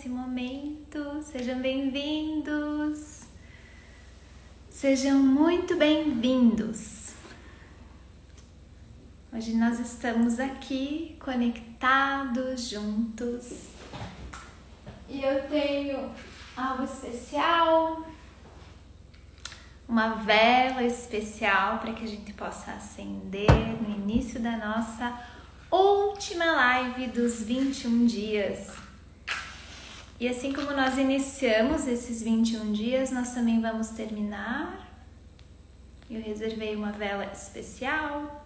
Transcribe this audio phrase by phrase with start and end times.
[0.00, 1.22] nesse momento.
[1.22, 3.24] Sejam bem-vindos.
[4.70, 7.12] Sejam muito bem-vindos.
[9.30, 13.68] Hoje nós estamos aqui conectados juntos
[15.06, 16.10] e eu tenho
[16.56, 18.02] algo especial,
[19.86, 23.50] uma vela especial para que a gente possa acender
[23.82, 25.20] no início da nossa
[25.70, 28.89] última live dos 21 dias.
[30.20, 34.86] E assim como nós iniciamos esses 21 dias, nós também vamos terminar.
[36.10, 38.44] Eu reservei uma vela especial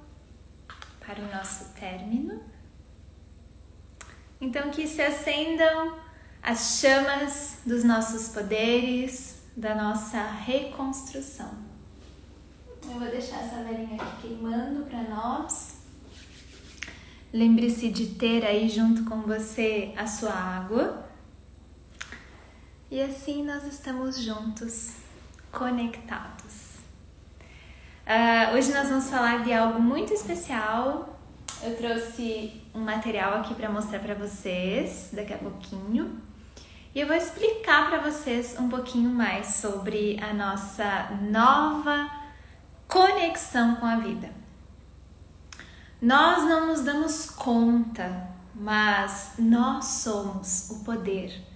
[1.04, 2.40] para o nosso término.
[4.40, 5.98] Então, que se acendam
[6.40, 11.58] as chamas dos nossos poderes, da nossa reconstrução.
[12.84, 15.78] Eu vou deixar essa velinha aqui queimando para nós.
[17.32, 21.03] Lembre-se de ter aí junto com você a sua água.
[22.90, 24.96] E assim nós estamos juntos,
[25.50, 26.74] conectados.
[28.06, 31.18] Uh, hoje nós vamos falar de algo muito especial.
[31.62, 36.20] Eu trouxe um material aqui para mostrar para vocês daqui a pouquinho.
[36.94, 42.10] E eu vou explicar para vocês um pouquinho mais sobre a nossa nova
[42.86, 44.30] conexão com a vida.
[46.02, 51.53] Nós não nos damos conta, mas nós somos o poder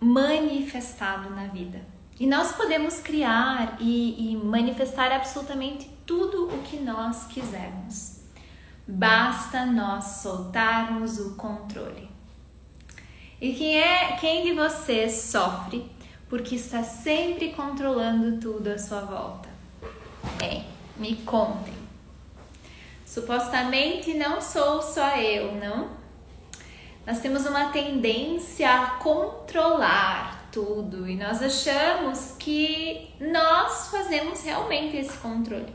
[0.00, 1.80] manifestado na vida.
[2.18, 8.20] E nós podemos criar e, e manifestar absolutamente tudo o que nós quisermos.
[8.86, 12.08] Basta nós soltarmos o controle.
[13.40, 15.90] E quem é quem de vocês sofre
[16.28, 19.48] porque está sempre controlando tudo à sua volta?
[20.42, 20.62] É,
[20.96, 21.74] me contem.
[23.04, 26.03] Supostamente não sou só eu, não?
[27.06, 35.16] Nós temos uma tendência a controlar tudo e nós achamos que nós fazemos realmente esse
[35.18, 35.74] controle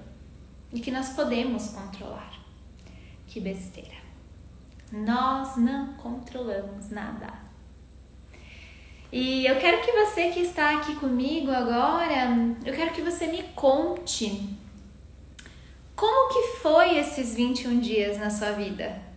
[0.73, 2.31] e que nós podemos controlar.
[3.27, 3.99] Que besteira.
[4.91, 7.31] Nós não controlamos nada.
[9.11, 12.29] E eu quero que você que está aqui comigo agora,
[12.65, 14.57] eu quero que você me conte
[15.99, 19.08] como que foi esses 21 dias na sua vida?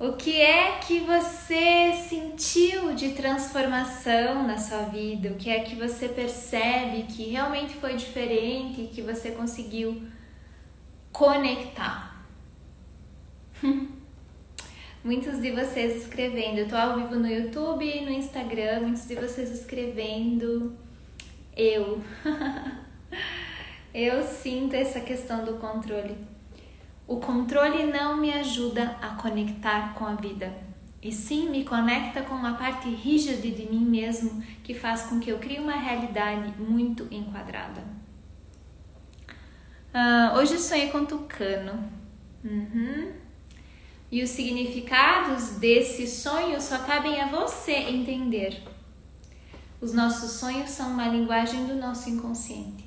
[0.00, 5.30] O que é que você sentiu de transformação na sua vida?
[5.30, 10.00] O que é que você percebe que realmente foi diferente e que você conseguiu
[11.10, 12.24] conectar?
[15.02, 19.16] muitos de vocês escrevendo, eu tô ao vivo no YouTube e no Instagram, muitos de
[19.16, 20.76] vocês escrevendo
[21.56, 22.00] eu.
[23.92, 26.14] Eu sinto essa questão do controle.
[27.08, 30.54] O controle não me ajuda a conectar com a vida,
[31.02, 35.30] e sim me conecta com uma parte rígida de mim mesmo que faz com que
[35.30, 37.82] eu crie uma realidade muito enquadrada.
[39.88, 41.82] Uh, hoje sonhei com tucano.
[42.44, 43.12] Uhum.
[44.12, 48.62] E os significados desse sonho só cabem a você entender.
[49.80, 52.84] Os nossos sonhos são uma linguagem do nosso inconsciente.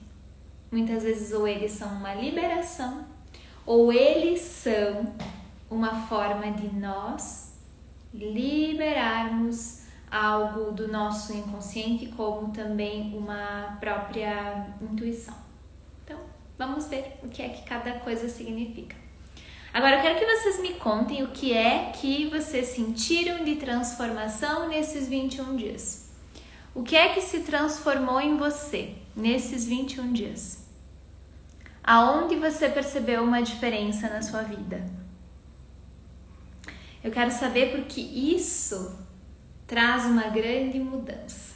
[0.71, 3.05] Muitas vezes, ou eles são uma liberação,
[3.65, 5.13] ou eles são
[5.69, 7.53] uma forma de nós
[8.13, 15.35] liberarmos algo do nosso inconsciente, como também uma própria intuição.
[16.03, 16.19] Então,
[16.57, 18.95] vamos ver o que é que cada coisa significa.
[19.73, 24.67] Agora eu quero que vocês me contem o que é que vocês sentiram de transformação
[24.67, 26.11] nesses 21 dias.
[26.75, 30.61] O que é que se transformou em você nesses 21 dias?
[31.83, 34.85] Aonde você percebeu uma diferença na sua vida?
[37.03, 38.99] Eu quero saber porque isso
[39.65, 41.55] traz uma grande mudança.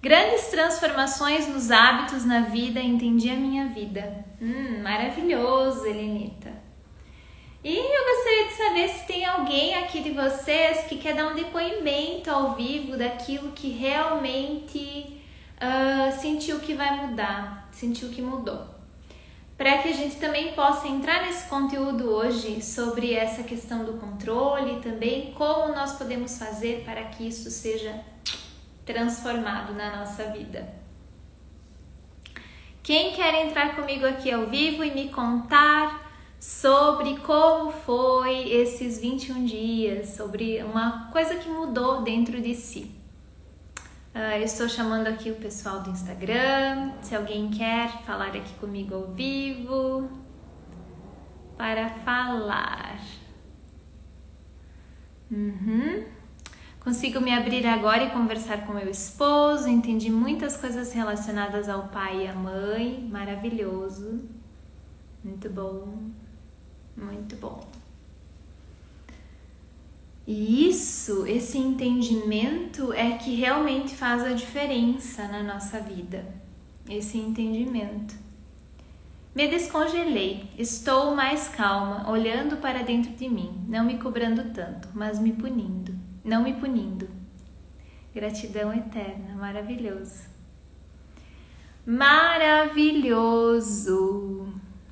[0.00, 4.24] Grandes transformações nos hábitos na vida, entendi a minha vida.
[4.40, 6.52] Hum, maravilhoso, Elenita.
[7.62, 11.34] E eu gostaria de saber se tem alguém aqui de vocês que quer dar um
[11.34, 15.20] depoimento ao vivo daquilo que realmente
[15.56, 18.69] uh, sentiu que vai mudar, sentiu que mudou
[19.60, 24.80] para que a gente também possa entrar nesse conteúdo hoje sobre essa questão do controle
[24.80, 28.02] também como nós podemos fazer para que isso seja
[28.86, 30.66] transformado na nossa vida.
[32.82, 36.10] Quem quer entrar comigo aqui ao vivo e me contar
[36.40, 42.99] sobre como foi esses 21 dias, sobre uma coisa que mudou dentro de si?
[44.14, 46.92] Uh, estou chamando aqui o pessoal do Instagram.
[47.00, 50.10] Se alguém quer falar aqui comigo ao vivo,
[51.56, 52.98] para falar.
[55.30, 56.04] Uhum.
[56.80, 59.68] Consigo me abrir agora e conversar com meu esposo.
[59.68, 63.06] Entendi muitas coisas relacionadas ao pai e à mãe.
[63.12, 64.28] Maravilhoso.
[65.22, 66.10] Muito bom.
[66.96, 67.79] Muito bom.
[70.32, 76.24] E isso, esse entendimento é que realmente faz a diferença na nossa vida.
[76.88, 78.14] Esse entendimento.
[79.34, 85.18] Me descongelei, estou mais calma, olhando para dentro de mim, não me cobrando tanto, mas
[85.18, 85.92] me punindo,
[86.24, 87.08] não me punindo.
[88.14, 90.30] Gratidão eterna, maravilhoso.
[91.84, 92.94] Maravilhoso,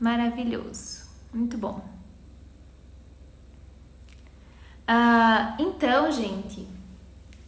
[0.01, 1.88] maravilhoso, muito bom.
[4.89, 6.67] Uh, então, gente,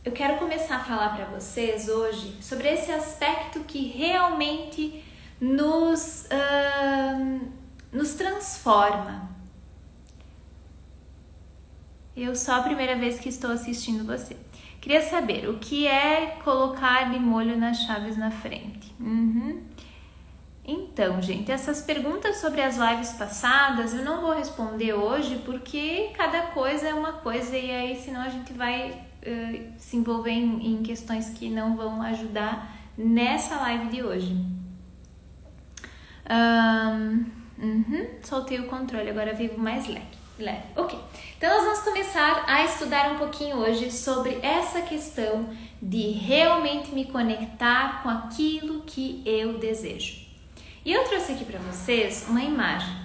[0.05, 5.03] eu quero começar a falar para vocês hoje sobre esse aspecto que realmente
[5.41, 7.49] nos, uh,
[7.91, 9.31] nos transforma.
[12.15, 14.37] Eu só a primeira vez que estou assistindo você.
[14.79, 18.95] Queria saber o que é colocar de molho nas chaves na frente.
[19.01, 19.63] Uhum.
[20.70, 26.43] Então, gente, essas perguntas sobre as lives passadas eu não vou responder hoje porque cada
[26.43, 30.82] coisa é uma coisa e aí senão a gente vai uh, se envolver em, em,
[30.84, 34.32] questões que não vão ajudar nessa live de hoje.
[36.31, 37.25] Um,
[37.58, 40.20] uhum, soltei o controle, agora vivo mais leve.
[40.38, 40.62] Leve.
[40.76, 40.96] Ok,
[41.37, 45.50] então nós vamos começar a estudar um pouquinho hoje sobre essa questão
[45.82, 50.30] de realmente me conectar com aquilo que eu desejo.
[50.85, 52.97] E eu trouxe aqui para vocês uma imagem.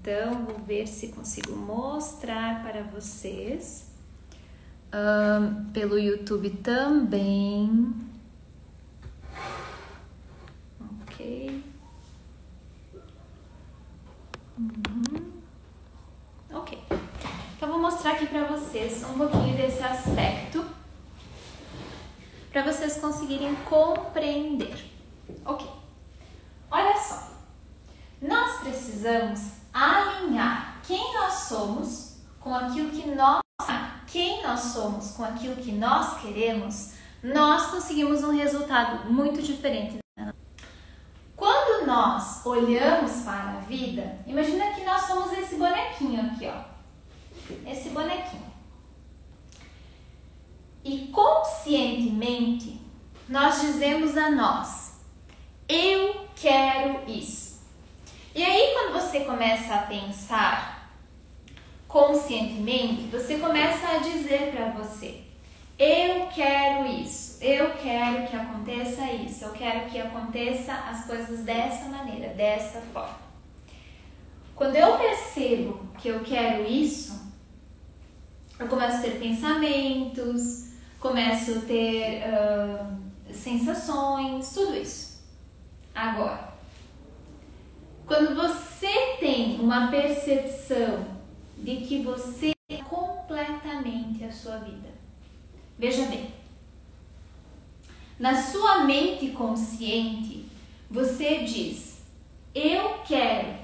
[0.00, 3.90] Então, vou ver se consigo mostrar para vocês.
[4.92, 7.94] Um, pelo YouTube também.
[11.02, 11.64] Ok.
[14.56, 15.32] Uhum.
[16.52, 16.78] Ok.
[17.56, 20.64] Então, vou mostrar aqui para vocês um pouquinho desse aspecto
[22.52, 24.76] para vocês conseguirem compreender.
[25.44, 25.77] Ok.
[26.70, 27.30] Olha só,
[28.20, 33.40] nós precisamos alinhar quem nós somos com aquilo que nós
[34.06, 39.98] quem nós somos com aquilo que nós queremos, nós conseguimos um resultado muito diferente.
[41.36, 46.64] Quando nós olhamos para a vida, imagina que nós somos esse bonequinho aqui, ó.
[47.70, 48.50] Esse bonequinho.
[50.82, 52.80] E conscientemente
[53.28, 55.00] nós dizemos a nós:
[55.68, 57.60] eu quero isso.
[58.34, 60.92] E aí, quando você começa a pensar
[61.86, 65.22] conscientemente, você começa a dizer para você:
[65.78, 71.86] eu quero isso, eu quero que aconteça isso, eu quero que aconteça as coisas dessa
[71.86, 73.28] maneira, dessa forma.
[74.54, 77.28] Quando eu percebo que eu quero isso,
[78.58, 85.07] eu começo a ter pensamentos, começo a ter uh, sensações, tudo isso.
[85.98, 86.54] Agora,
[88.06, 91.04] quando você tem uma percepção
[91.56, 94.90] de que você é completamente a sua vida,
[95.76, 96.32] veja bem,
[98.16, 100.46] na sua mente consciente,
[100.88, 102.00] você diz:
[102.54, 103.58] Eu quero.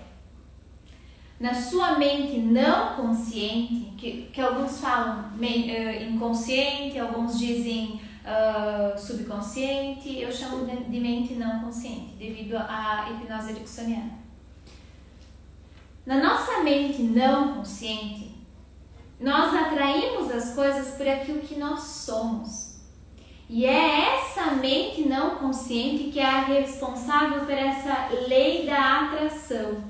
[1.39, 10.21] Na sua mente não consciente, que, que alguns falam uh, inconsciente, alguns dizem uh, subconsciente,
[10.21, 14.19] eu chamo de mente não consciente, devido à hipnose ericksoniana.
[16.07, 18.35] Na nossa mente não consciente,
[19.21, 22.75] nós atraímos as coisas por aquilo que nós somos.
[23.49, 29.85] E é essa mente não consciente que é a responsável por essa lei da atração.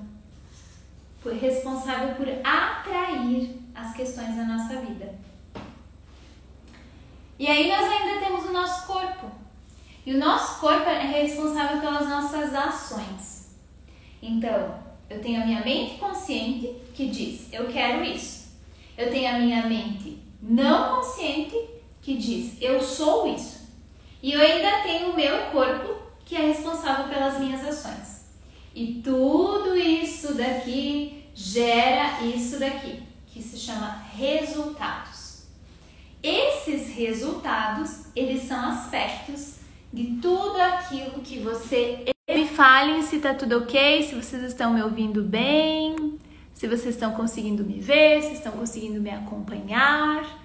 [1.21, 5.14] Foi responsável por atrair as questões da nossa vida.
[7.38, 8.24] E aí nós ainda
[8.64, 9.30] nosso corpo.
[10.06, 13.54] E o nosso corpo é responsável pelas nossas ações.
[14.23, 14.75] Então,
[15.09, 18.54] eu tenho a minha mente consciente que diz: eu quero isso.
[18.97, 21.56] Eu tenho a minha mente não consciente
[22.00, 23.64] que diz: eu sou isso.
[24.23, 28.25] E eu ainda tenho o meu corpo que é responsável pelas minhas ações.
[28.75, 35.13] E tudo isso daqui gera isso daqui, que se chama resultados.
[36.25, 39.57] Esses resultados, eles são aspectos
[39.93, 44.83] de tudo aquilo que você me falem se tá tudo ok, se vocês estão me
[44.83, 46.19] ouvindo bem,
[46.54, 50.43] se vocês estão conseguindo me ver, se estão conseguindo me acompanhar.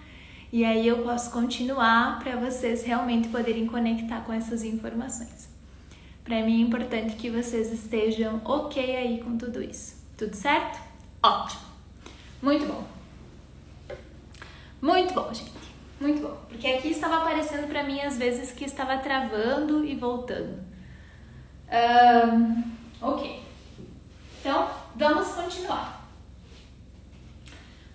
[0.51, 5.47] E aí eu posso continuar para vocês realmente poderem conectar com essas informações.
[6.25, 9.95] Para mim é importante que vocês estejam ok aí com tudo isso.
[10.17, 10.77] Tudo certo?
[11.23, 11.61] Ótimo.
[12.41, 12.83] Muito bom.
[14.81, 15.68] Muito bom, gente.
[15.99, 20.63] Muito bom, porque aqui estava aparecendo para mim às vezes que estava travando e voltando.
[21.69, 22.63] Um,
[23.01, 23.43] ok,
[24.39, 26.07] então vamos continuar.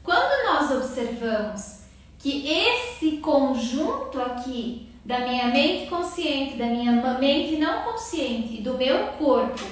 [0.03, 1.85] Quando nós observamos
[2.19, 9.09] que esse conjunto aqui da minha mente consciente, da minha mente não consciente, do meu
[9.13, 9.65] corpo,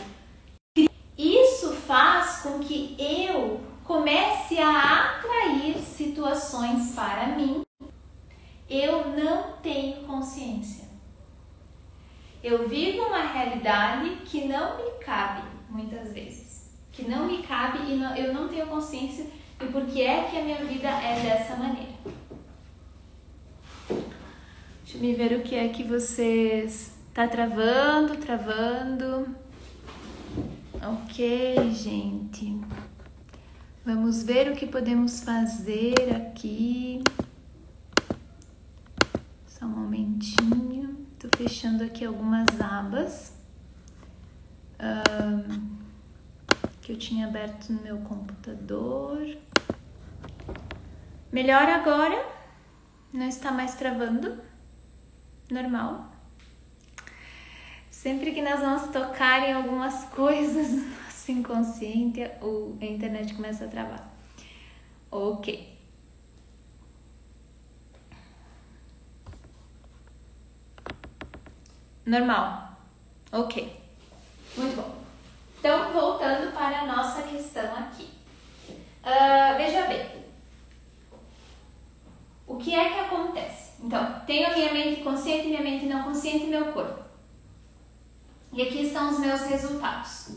[1.17, 7.63] isso faz com que eu comece a atrair situações para mim.
[8.73, 10.85] Eu não tenho consciência.
[12.43, 17.97] Eu vivo uma realidade que não me cabe muitas vezes, que não me cabe e
[17.97, 19.27] não, eu não tenho consciência
[19.61, 21.93] de por que é que a minha vida é dessa maneira.
[24.83, 29.37] Deixa eu me ver o que é que vocês tá travando, travando.
[30.83, 32.59] Ok, gente.
[33.85, 37.03] Vamos ver o que podemos fazer aqui.
[39.63, 41.07] Só um momentinho.
[41.21, 43.33] Tô fechando aqui algumas abas
[44.81, 45.79] um,
[46.81, 49.25] que eu tinha aberto no meu computador.
[51.31, 52.27] Melhor agora?
[53.13, 54.43] Não está mais travando?
[55.49, 56.11] normal.
[57.89, 63.69] Sempre que nós vamos tocar em algumas coisas no nosso inconsciente, a internet começa a
[63.69, 64.13] travar.
[65.09, 65.72] Ok.
[72.05, 72.77] Normal.
[73.31, 73.81] Ok.
[74.57, 74.95] Muito bom.
[75.59, 78.09] Então, voltando para a nossa questão aqui.
[78.69, 80.23] Uh, veja bem.
[82.47, 83.73] O que é que acontece?
[83.83, 87.03] Então, tenho a minha mente consciente, minha mente não consciente e meu corpo.
[88.53, 90.37] E aqui estão os meus resultados.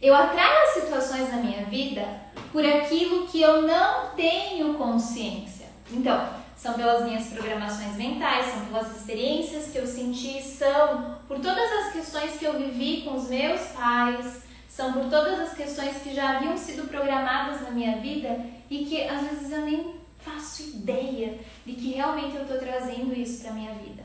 [0.00, 2.06] Eu atraio as situações na minha vida
[2.52, 5.66] por aquilo que eu não tenho consciência.
[5.90, 11.72] Então, são pelas minhas programações mentais, são pelas experiências que eu senti, são por todas
[11.72, 16.14] as questões que eu vivi com os meus pais, são por todas as questões que
[16.14, 21.38] já haviam sido programadas na minha vida e que às vezes eu nem faço ideia
[21.64, 24.04] de que realmente eu estou trazendo isso para minha vida.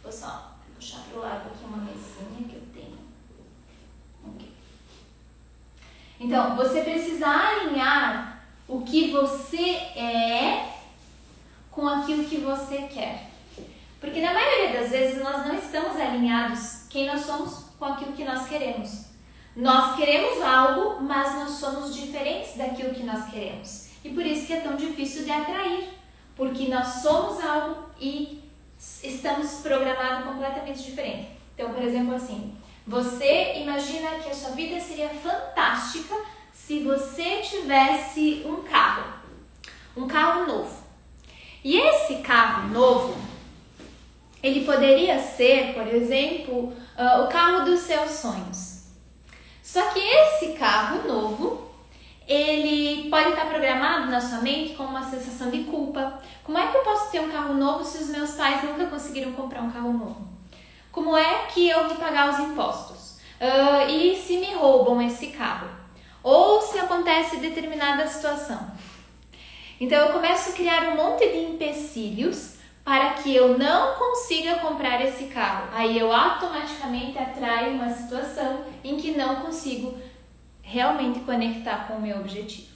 [0.00, 2.98] Vou só puxar para o lado aqui uma mesinha que eu tenho.
[4.36, 4.52] Okay.
[6.20, 10.74] Então, você precisa alinhar o que você é
[11.74, 13.30] com aquilo que você quer.
[14.00, 18.24] Porque na maioria das vezes nós não estamos alinhados quem nós somos com aquilo que
[18.24, 19.06] nós queremos.
[19.56, 23.88] Nós queremos algo, mas nós somos diferentes daquilo que nós queremos.
[24.04, 25.88] E por isso que é tão difícil de atrair,
[26.36, 28.42] porque nós somos algo e
[29.02, 31.28] estamos programados completamente diferente.
[31.54, 32.54] Então, por exemplo, assim,
[32.86, 36.14] você imagina que a sua vida seria fantástica
[36.52, 39.14] se você tivesse um carro,
[39.96, 40.83] um carro novo.
[41.64, 43.16] E esse carro novo,
[44.42, 48.84] ele poderia ser, por exemplo, uh, o carro dos seus sonhos.
[49.62, 51.70] Só que esse carro novo,
[52.28, 56.20] ele pode estar programado na sua mente com uma sensação de culpa.
[56.42, 59.32] Como é que eu posso ter um carro novo se os meus pais nunca conseguiram
[59.32, 60.28] comprar um carro novo?
[60.92, 63.18] Como é que eu vou pagar os impostos?
[63.40, 65.68] Uh, e se me roubam esse carro?
[66.22, 68.73] Ou se acontece determinada situação?
[69.80, 72.54] Então eu começo a criar um monte de empecilhos
[72.84, 75.68] para que eu não consiga comprar esse carro.
[75.72, 79.98] Aí eu automaticamente atraio uma situação em que não consigo
[80.62, 82.74] realmente conectar com o meu objetivo.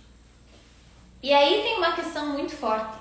[1.22, 2.96] E aí tem uma questão muito forte,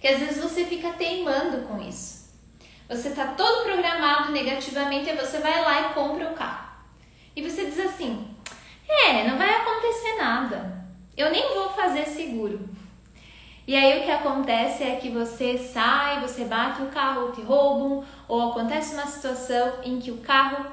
[0.00, 2.20] que às vezes você fica teimando com isso.
[2.88, 6.70] Você está todo programado negativamente e você vai lá e compra o carro.
[7.36, 8.28] E você diz assim:
[8.88, 10.84] é, não vai acontecer nada.
[11.16, 12.68] Eu nem vou fazer seguro.
[13.70, 18.04] E aí o que acontece é que você sai, você bate o carro, te roubam,
[18.26, 20.72] ou acontece uma situação em que o carro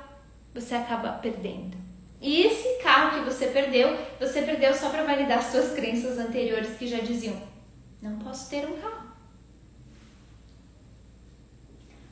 [0.51, 1.77] você acaba perdendo.
[2.20, 6.88] E esse carro que você perdeu, você perdeu só para validar suas crenças anteriores que
[6.88, 7.39] já diziam:
[8.01, 9.12] não posso ter um carro.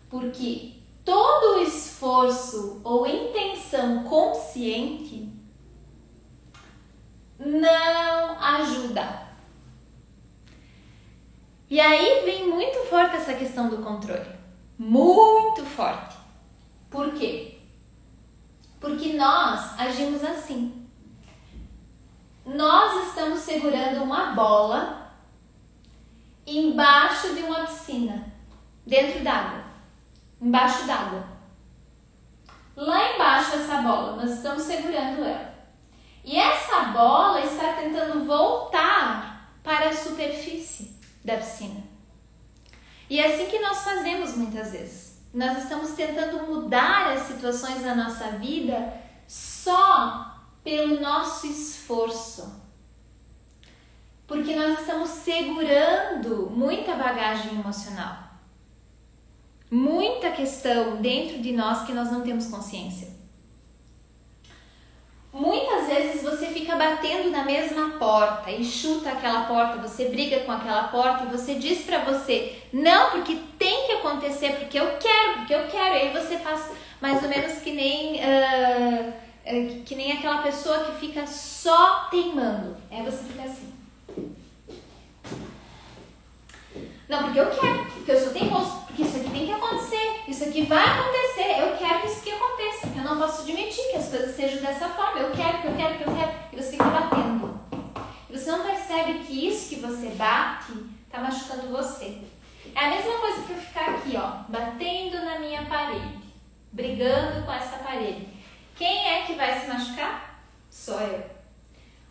[0.07, 0.73] Porque
[1.03, 5.33] todo esforço ou intenção consciente
[7.39, 9.24] não ajuda.
[11.67, 14.29] E aí vem muito forte essa questão do controle.
[14.77, 16.15] Muito forte.
[16.91, 17.59] Por quê?
[18.79, 20.87] Porque nós agimos assim.
[22.45, 25.11] Nós estamos segurando uma bola
[26.45, 28.31] embaixo de uma piscina,
[28.85, 29.63] dentro d'água,
[30.39, 31.25] embaixo d'água.
[32.75, 35.55] Lá embaixo essa bola, nós estamos segurando ela.
[36.23, 40.94] E essa bola está tentando voltar para a superfície
[41.25, 41.83] da piscina.
[43.09, 45.15] E é assim que nós fazemos muitas vezes.
[45.33, 48.93] Nós estamos tentando mudar as situações da nossa vida
[49.27, 52.63] só pelo nosso esforço.
[54.25, 58.23] Porque nós estamos segurando muita bagagem emocional.
[59.69, 63.13] Muita questão dentro de nós que nós não temos consciência.
[65.33, 70.51] Muitas vezes você fica batendo na mesma porta e chuta aquela porta, você briga com
[70.51, 75.33] aquela porta e você diz para você, não, porque tem que acontecer, porque eu quero,
[75.37, 75.95] porque eu quero.
[75.95, 79.13] E aí você faz mais ou menos que nem, uh,
[79.85, 82.75] que nem aquela pessoa que fica só teimando.
[82.89, 83.74] Aí você fica assim.
[87.07, 90.43] Não, porque eu quero, porque eu sou teimoso, porque isso aqui tem que acontecer, isso
[90.43, 94.09] aqui vai acontecer, eu quero que isso aqui aconteça, eu não posso admitir que as
[94.09, 96.83] coisas sejam dessa forma, eu quero, que eu quero, que eu quero, e você fica
[96.83, 97.59] batendo.
[98.29, 100.73] E você não percebe que isso que você bate
[101.05, 102.21] está machucando você.
[102.73, 106.19] É a mesma coisa que eu ficar aqui, ó, batendo na minha parede,
[106.71, 108.27] brigando com essa parede.
[108.75, 110.41] Quem é que vai se machucar?
[110.69, 111.23] Sou eu.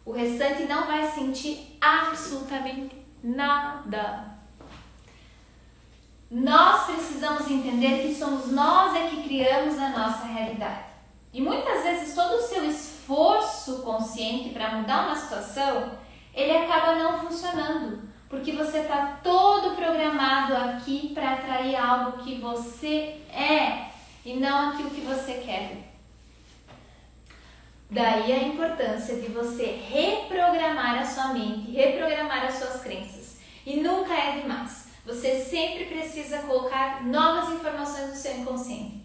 [0.07, 4.35] O restante não vai sentir absolutamente nada.
[6.35, 10.87] Nós precisamos entender que somos nós é que criamos a nossa realidade.
[11.33, 15.93] E muitas vezes todo o seu esforço consciente para mudar uma situação,
[16.35, 23.21] ele acaba não funcionando, porque você está todo programado aqui para atrair algo que você
[23.33, 23.91] é
[24.25, 25.95] e não aquilo que você quer.
[27.89, 33.39] Daí a importância de você reprogramar a sua mente, reprogramar as suas crenças.
[33.65, 34.84] E nunca é demais.
[35.07, 39.03] Você sempre precisa colocar novas informações no seu inconsciente.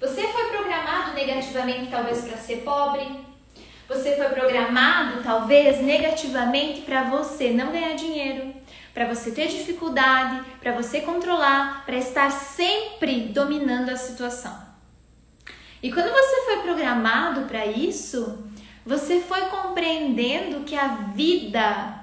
[0.00, 3.06] Você foi programado negativamente, talvez, para ser pobre.
[3.88, 8.54] Você foi programado, talvez, negativamente para você não ganhar dinheiro,
[8.94, 14.56] para você ter dificuldade, para você controlar, para estar sempre dominando a situação.
[15.82, 18.44] E quando você foi programado para isso,
[18.84, 21.97] você foi compreendendo que a vida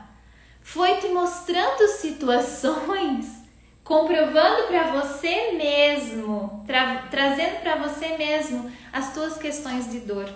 [0.65, 3.27] foi te mostrando situações,
[3.85, 10.27] comprovando para você mesmo, tra trazendo para você mesmo as tuas questões de dor.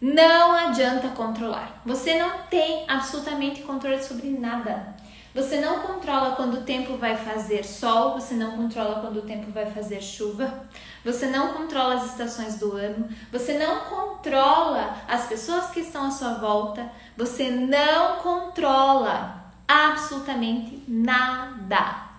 [0.00, 1.80] Não adianta controlar.
[1.86, 4.96] Você não tem absolutamente controle sobre nada.
[5.34, 9.50] Você não controla quando o tempo vai fazer sol, você não controla quando o tempo
[9.50, 10.68] vai fazer chuva,
[11.02, 16.10] você não controla as estações do ano, você não controla as pessoas que estão à
[16.10, 22.12] sua volta, você não controla absolutamente nada.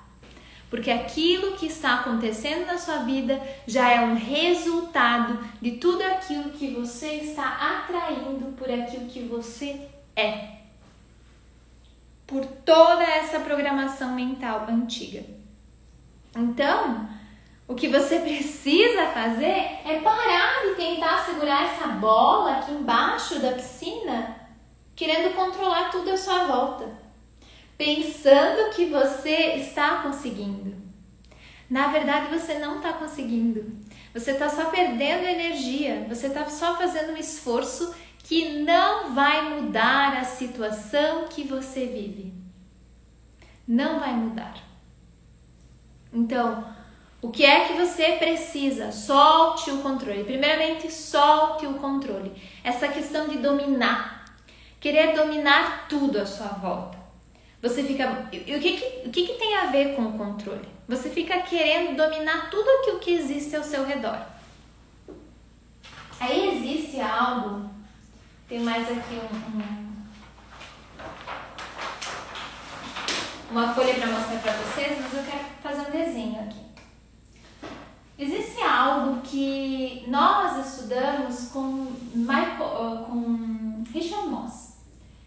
[0.67, 6.49] Porque aquilo que está acontecendo na sua vida já é um resultado de tudo aquilo
[6.49, 10.62] que você está atraindo por aquilo que você é
[12.25, 15.23] por toda essa programação mental antiga.
[16.36, 17.07] Então,
[17.67, 23.51] o que você precisa fazer é parar de tentar segurar essa bola aqui embaixo da
[23.51, 24.36] piscina,
[24.95, 26.89] querendo controlar tudo à sua volta,
[27.77, 30.73] pensando que você está conseguindo.
[31.69, 33.81] Na verdade, você não está conseguindo.
[34.13, 37.95] Você está só perdendo energia, você está só fazendo um esforço
[38.34, 42.34] que não vai mudar a situação que você vive.
[43.67, 44.56] Não vai mudar.
[46.12, 46.65] Então,
[47.22, 48.91] o que é que você precisa?
[48.91, 50.24] Solte o controle.
[50.24, 52.32] Primeiramente, solte o controle.
[52.63, 54.26] Essa questão de dominar,
[54.80, 56.98] querer dominar tudo à sua volta.
[57.62, 58.30] Você fica.
[58.32, 60.67] E o que, que, o que, que tem a ver com o controle?
[60.88, 64.19] Você fica querendo dominar tudo aquilo que existe ao seu redor.
[66.19, 67.72] Aí existe algo
[68.53, 69.93] tem mais aqui um, um,
[73.49, 76.59] uma folha para mostrar para vocês, mas eu quero fazer um desenho aqui.
[78.15, 84.73] Existe algo que nós estudamos com, Michael, com Richard Moss.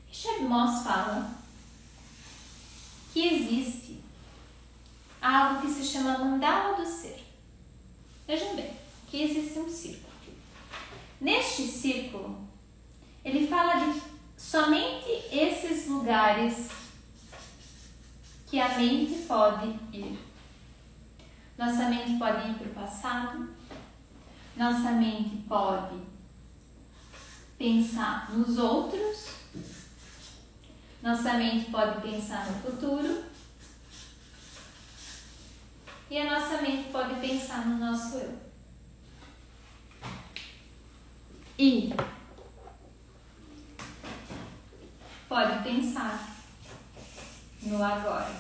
[0.07, 1.29] Richard Moss fala
[3.13, 4.05] que existe
[5.21, 7.27] algo que se chama mandala do ser.
[8.25, 8.71] Vejam bem,
[9.09, 10.15] que existe um círculo.
[11.21, 12.46] Neste círculo
[13.27, 14.01] ele fala de
[14.37, 16.69] somente esses lugares
[18.47, 20.17] que a mente pode ir.
[21.59, 23.49] Nossa mente pode ir para o passado,
[24.57, 25.97] nossa mente pode
[27.59, 29.31] pensar nos outros,
[31.03, 33.25] nossa mente pode pensar no futuro
[36.09, 38.39] e a nossa mente pode pensar no nosso eu.
[41.59, 41.93] E
[45.29, 46.37] pode pensar
[47.63, 48.35] no agora.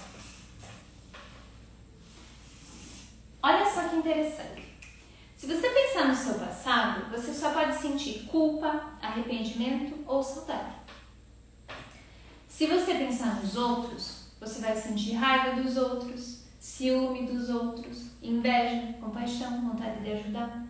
[3.42, 4.66] Olha só que interessante.
[5.37, 10.75] Se você pensar no seu passado, você só pode sentir culpa, arrependimento ou saudade.
[12.49, 18.94] Se você pensar nos outros, você vai sentir raiva dos outros, ciúme dos outros, inveja,
[18.94, 20.66] compaixão, vontade de ajudar.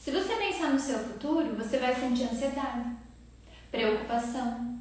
[0.00, 2.96] Se você pensar no seu futuro, você vai sentir ansiedade,
[3.70, 4.80] preocupação,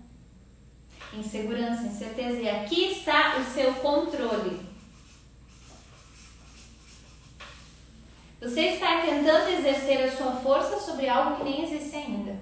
[1.13, 2.39] insegurança, incerteza.
[2.39, 4.61] E aqui está o seu controle.
[8.39, 12.39] Você está tentando exercer a sua força sobre algo que nem existe ainda.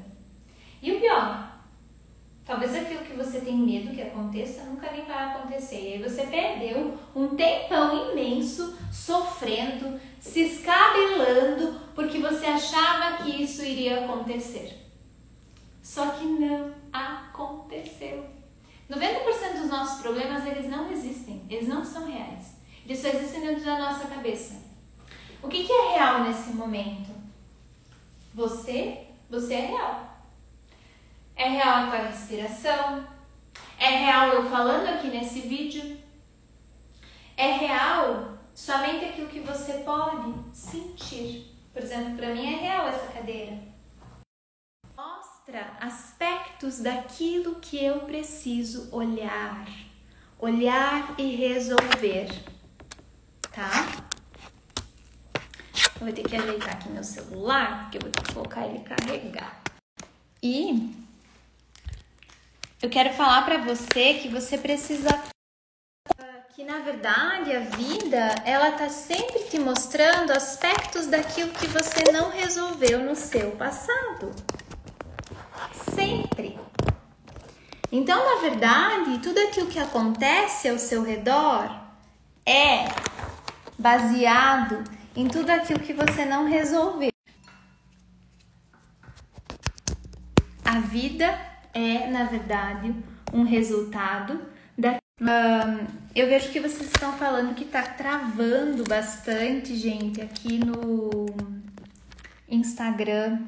[0.80, 1.47] E o pior,
[2.48, 5.82] talvez aquilo que você tem medo que aconteça nunca nem vai acontecer.
[5.82, 13.62] E aí você perdeu um tempão imenso sofrendo, se escabelando porque você achava que isso
[13.64, 14.88] iria acontecer.
[15.84, 18.26] Só que não aconteceu.
[18.90, 22.56] 90% dos nossos problemas eles não existem, eles não são reais.
[22.86, 24.56] Eles só existem dentro da nossa cabeça.
[25.44, 27.12] O que, que é real nesse momento?
[28.34, 30.17] Você, você é real.
[31.38, 33.08] É real a tua respiração.
[33.78, 36.00] É real eu falando aqui nesse vídeo.
[37.38, 41.56] É real somente aquilo que você pode sentir.
[41.72, 43.60] Por exemplo, para mim é real essa cadeira.
[44.96, 49.68] Mostra aspectos daquilo que eu preciso olhar.
[50.40, 52.30] Olhar e resolver.
[53.52, 53.86] Tá?
[56.00, 58.80] Eu vou ter que ajeitar aqui meu celular, porque eu vou ter que colocar ele
[58.80, 59.62] carregar.
[60.42, 61.07] E
[62.82, 65.10] eu quero falar para você que você precisa
[66.54, 72.32] que na verdade a vida ela tá sempre te mostrando aspectos daquilo que você não
[72.32, 74.34] resolveu no seu passado.
[75.94, 76.60] Sempre.
[77.92, 81.70] Então, na verdade, tudo aquilo que acontece ao seu redor
[82.46, 82.86] é
[83.78, 84.84] baseado
[85.16, 87.12] em tudo aquilo que você não resolveu.
[90.66, 92.92] A vida é, na verdade,
[93.32, 94.42] um resultado
[94.76, 94.98] da.
[95.22, 101.28] Um, eu vejo que vocês estão falando que tá travando bastante, gente, aqui no
[102.50, 103.48] Instagram.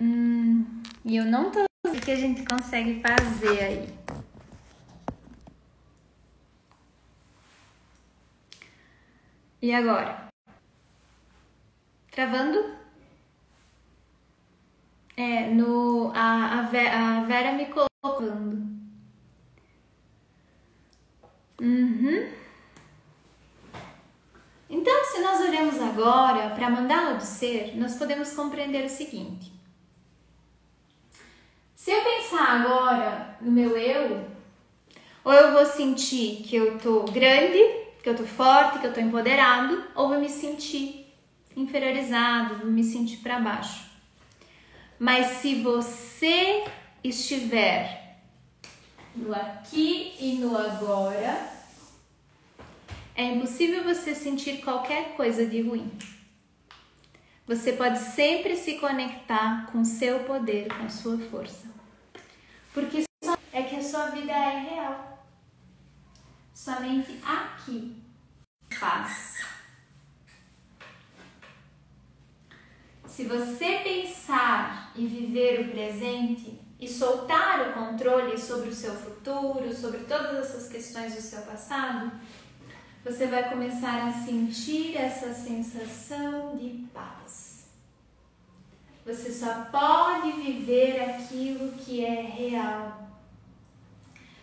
[0.00, 0.64] Hum,
[1.04, 3.88] e eu não tô o que a gente consegue fazer aí.
[9.60, 10.28] E agora?
[12.12, 12.77] Travando?
[15.18, 18.68] É, no, a, a, Vera, a Vera me colocando.
[21.60, 22.32] Uhum.
[24.70, 29.50] Então, se nós olhamos agora para a mandala do ser, nós podemos compreender o seguinte.
[31.74, 34.24] Se eu pensar agora no meu eu,
[35.24, 37.58] ou eu vou sentir que eu tô grande
[38.04, 41.12] que eu tô forte, que eu tô empoderado, ou vou me sentir
[41.56, 43.87] inferiorizado, vou me sentir para baixo.
[44.98, 46.64] Mas se você
[47.04, 48.18] estiver
[49.14, 51.50] no aqui e no agora,
[53.14, 55.90] é impossível você sentir qualquer coisa de ruim.
[57.46, 61.66] Você pode sempre se conectar com seu poder, com sua força.
[62.74, 63.04] Porque
[63.52, 65.26] é que a sua vida é real
[66.52, 67.96] somente aqui.
[68.78, 69.37] Paz.
[73.18, 79.74] Se você pensar e viver o presente e soltar o controle sobre o seu futuro,
[79.74, 82.12] sobre todas essas questões do seu passado,
[83.04, 87.66] você vai começar a sentir essa sensação de paz.
[89.04, 93.02] Você só pode viver aquilo que é real.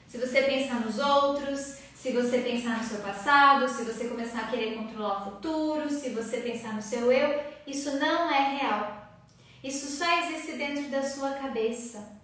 [0.05, 4.47] Se você pensar nos outros, se você pensar no seu passado, se você começar a
[4.47, 9.17] querer controlar o futuro, se você pensar no seu eu, isso não é real.
[9.63, 12.19] Isso só existe dentro da sua cabeça.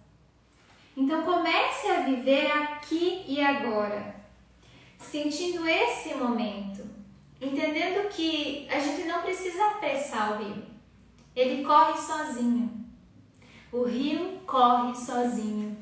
[0.95, 4.13] Então comece a viver aqui e agora,
[4.99, 6.85] sentindo esse momento,
[7.41, 10.63] entendendo que a gente não precisa apressar o rio.
[11.33, 12.85] Ele corre sozinho.
[13.71, 15.77] O rio corre sozinho.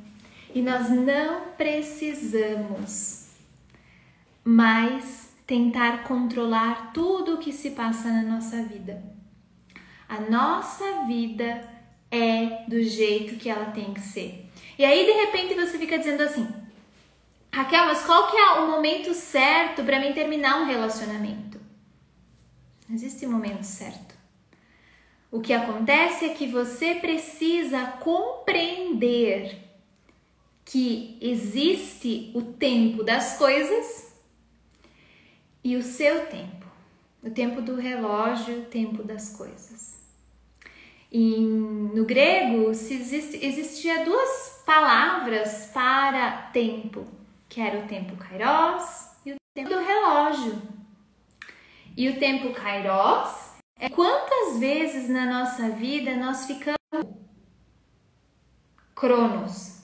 [0.54, 3.19] E nós não precisamos
[4.52, 9.04] mas tentar controlar tudo o que se passa na nossa vida.
[10.08, 11.70] A nossa vida
[12.10, 14.50] é do jeito que ela tem que ser.
[14.76, 16.48] E aí de repente você fica dizendo assim:
[17.54, 21.62] Raquel, mas qual que é o momento certo para mim terminar um relacionamento?
[22.88, 24.16] Não existe momento certo.
[25.32, 29.60] O que acontece é que você precisa compreender
[30.66, 34.09] que existe o tempo das coisas
[35.64, 36.66] e o seu tempo,
[37.24, 40.00] o tempo do relógio, o tempo das coisas.
[41.12, 47.08] E no grego existe, existia duas palavras para tempo,
[47.48, 50.62] que era o tempo kairos e o tempo do relógio.
[51.98, 56.78] E o tempo kairos é quantas vezes na nossa vida nós ficamos
[58.94, 59.82] cronos,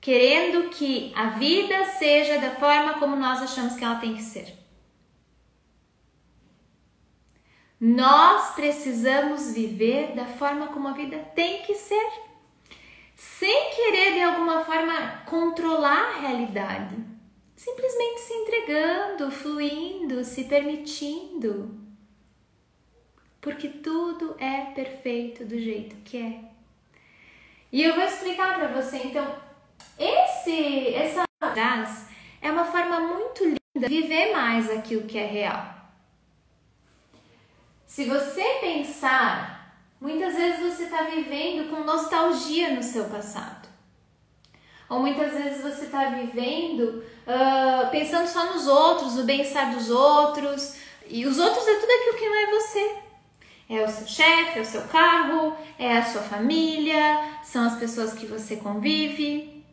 [0.00, 4.63] querendo que a vida seja da forma como nós achamos que ela tem que ser.
[7.86, 12.12] Nós precisamos viver da forma como a vida tem que ser,
[13.14, 16.96] sem querer de alguma forma controlar a realidade,
[17.54, 21.78] simplesmente se entregando, fluindo, se permitindo.
[23.38, 26.40] Porque tudo é perfeito do jeito que é.
[27.70, 29.30] E eu vou explicar para você, então,
[29.98, 31.22] esse essa
[32.40, 35.83] é uma forma muito linda de viver mais aquilo que é real.
[37.94, 43.68] Se você pensar, muitas vezes você está vivendo com nostalgia no seu passado.
[44.90, 50.74] Ou muitas vezes você está vivendo uh, pensando só nos outros, no bem-estar dos outros.
[51.06, 52.96] E os outros é tudo aquilo que não é você.
[53.70, 58.12] É o seu chefe, é o seu carro, é a sua família, são as pessoas
[58.12, 59.64] que você convive.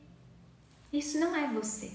[0.94, 1.92] Isso não é você.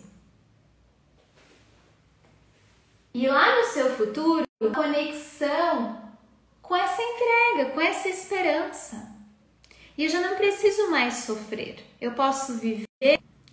[3.14, 6.05] E lá no seu futuro, a conexão
[6.66, 9.14] com essa entrega, com essa esperança.
[9.96, 11.76] E eu já não preciso mais sofrer.
[12.00, 12.86] Eu posso viver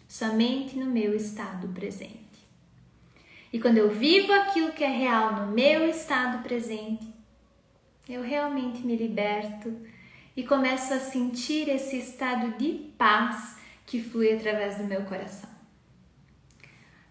[0.07, 2.23] somente no meu estado presente.
[3.51, 7.05] E quando eu vivo aquilo que é real no meu estado presente,
[8.09, 9.73] eu realmente me liberto
[10.35, 15.49] e começo a sentir esse estado de paz que flui através do meu coração.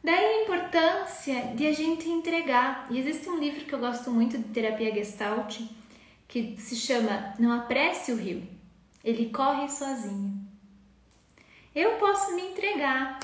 [0.03, 2.89] Daí a importância de a gente entregar.
[2.91, 5.61] E existe um livro que eu gosto muito de terapia Gestalt,
[6.33, 8.43] que se chama Não Apresse o Rio,
[9.05, 10.33] ele corre sozinho.
[11.75, 13.21] Eu posso me entregar.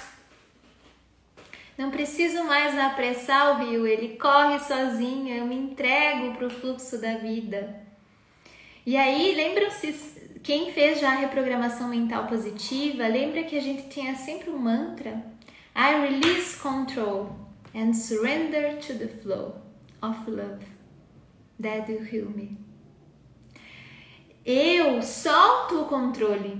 [1.78, 7.00] Não preciso mais apressar o rio, ele corre sozinho, eu me entrego para o fluxo
[7.00, 7.82] da vida.
[8.84, 14.16] E aí, lembram-se, quem fez já a reprogramação mental positiva, lembra que a gente tinha
[14.16, 15.24] sempre um mantra?
[15.74, 17.30] I release control
[17.74, 19.54] and surrender to the flow
[20.02, 20.64] of love
[21.60, 22.67] that will heal me.
[24.50, 26.58] Eu solto o controle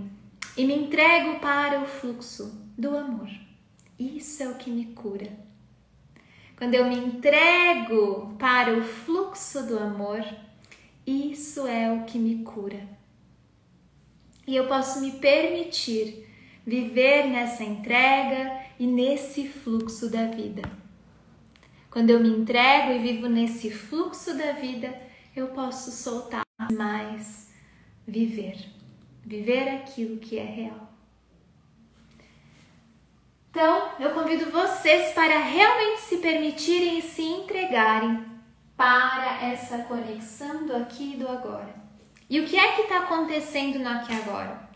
[0.59, 3.31] e me entrego para o fluxo do amor.
[3.99, 5.33] Isso é o que me cura.
[6.59, 10.23] Quando eu me entrego para o fluxo do amor,
[11.07, 12.87] isso é o que me cura.
[14.47, 16.29] E eu posso me permitir
[16.67, 20.61] viver nessa entrega e nesse fluxo da vida.
[21.91, 24.95] Quando eu me entrego e vivo nesse fluxo da vida,
[25.35, 27.48] eu posso soltar mais
[28.09, 28.57] viver,
[29.23, 30.89] viver aquilo que é real.
[33.51, 38.25] Então, eu convido vocês para realmente se permitirem e se entregarem
[38.77, 41.75] para essa conexão do aqui e do agora.
[42.31, 44.69] E o que é que está acontecendo no aqui e agora?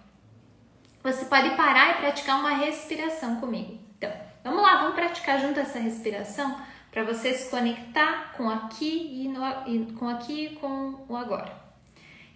[1.03, 3.79] Você pode parar e praticar uma respiração comigo.
[3.97, 4.13] Então,
[4.45, 9.43] vamos lá, vamos praticar junto essa respiração para você se conectar com aqui e, no,
[9.67, 11.53] e com aqui e com o agora.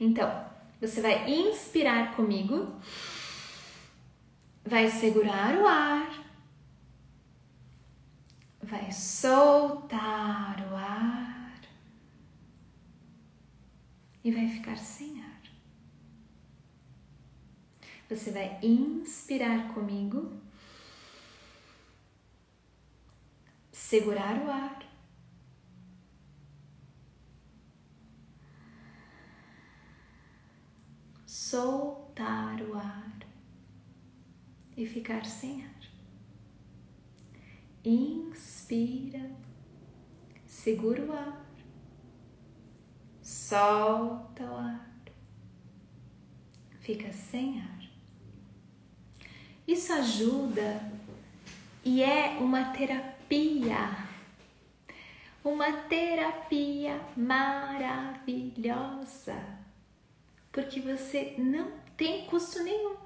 [0.00, 2.74] Então, você vai inspirar comigo,
[4.64, 6.24] vai segurar o ar,
[8.62, 11.60] vai soltar o ar.
[14.22, 15.40] E vai ficar sem ar.
[18.08, 20.32] Você vai inspirar comigo,
[23.72, 24.75] segurar o ar
[31.56, 33.16] soltar o ar
[34.76, 35.80] e ficar sem ar.
[37.82, 39.30] Inspira,
[40.46, 41.46] segura o ar,
[43.22, 45.00] solta o ar,
[46.80, 47.88] fica sem ar.
[49.66, 50.92] Isso ajuda
[51.82, 53.96] e é uma terapia,
[55.42, 59.55] uma terapia maravilhosa
[60.56, 62.96] porque você não tem custo nenhum.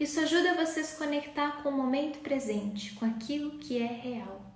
[0.00, 4.50] Isso ajuda você a se conectar com o momento presente, com aquilo que é real.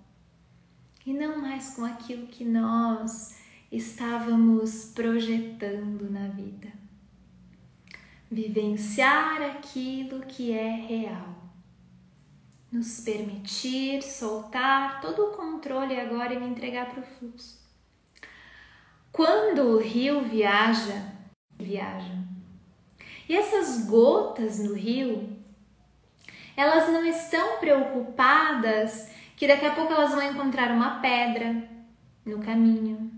[1.05, 3.38] E não mais com aquilo que nós
[3.70, 6.72] estávamos projetando na vida.
[8.31, 11.37] Vivenciar aquilo que é real.
[12.72, 17.61] nos permitir soltar todo o controle agora e me entregar para o fluxo.
[19.11, 21.12] Quando o rio viaja,
[21.59, 22.29] viaja.
[23.30, 25.38] E essas gotas no rio,
[26.56, 31.62] elas não estão preocupadas que daqui a pouco elas vão encontrar uma pedra
[32.26, 33.08] no caminho.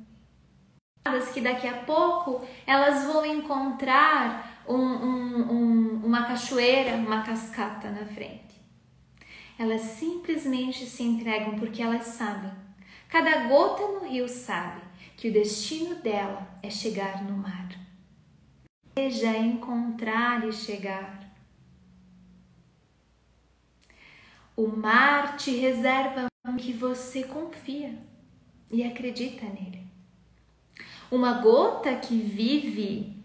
[1.33, 8.05] Que daqui a pouco elas vão encontrar um, um, um, uma cachoeira, uma cascata na
[8.05, 8.61] frente.
[9.59, 12.53] Elas simplesmente se entregam porque elas sabem.
[13.09, 14.83] Cada gota no rio sabe
[15.17, 17.82] que o destino dela é chegar no mar.
[18.95, 21.23] Seja encontrar e chegar.
[24.55, 26.27] O mar te reserva
[26.59, 27.99] que você confia
[28.71, 29.87] e acredita nele.
[31.11, 33.17] Uma gota que vive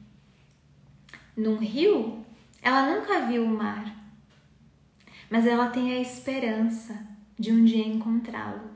[1.35, 2.25] num rio,
[2.61, 3.93] ela nunca viu o mar,
[5.29, 8.71] mas ela tem a esperança de um dia encontrá-lo.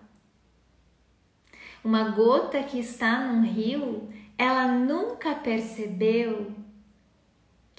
[1.83, 6.60] Uma gota que está num rio, ela nunca percebeu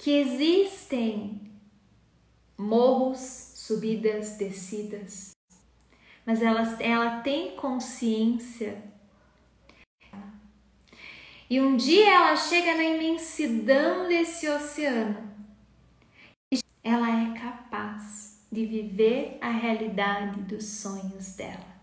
[0.03, 1.49] que existem
[2.57, 3.21] morros,
[3.55, 5.31] subidas, descidas,
[6.25, 8.83] mas ela, ela tem consciência.
[11.49, 15.33] E um dia ela chega na imensidão desse oceano.
[16.53, 21.77] E ela é capaz de viver a realidade dos sonhos dela.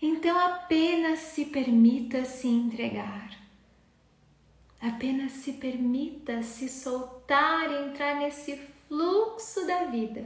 [0.00, 3.45] Então apenas se permita se entregar.
[4.86, 10.24] Apenas se permita se soltar e entrar nesse fluxo da vida.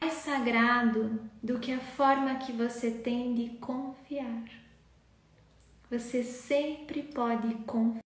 [0.00, 4.44] Mais sagrado do que a forma que você tem de confiar.
[5.90, 8.00] Você sempre pode confiar.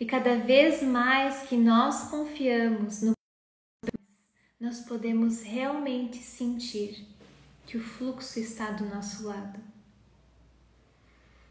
[0.00, 3.12] E cada vez mais que nós confiamos no
[4.58, 7.06] nós podemos realmente sentir
[7.64, 9.60] que o fluxo está do nosso lado.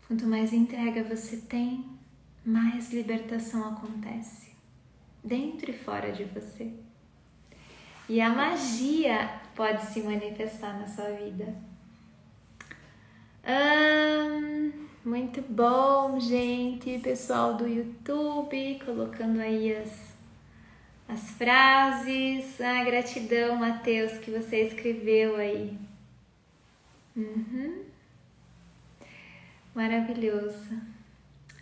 [0.08, 2.01] Quanto mais entrega você tem,
[2.46, 4.52] mais libertação acontece,
[5.24, 6.74] dentro e fora de você.
[8.10, 11.56] E a magia pode se manifestar na sua vida.
[13.48, 20.12] Hum, muito bom, gente, pessoal do YouTube, colocando aí as
[21.12, 22.62] as frases.
[22.62, 25.78] Ah, gratidão, Matheus, que você escreveu aí.
[27.16, 27.84] Uhum.
[29.76, 30.80] Maravilhoso.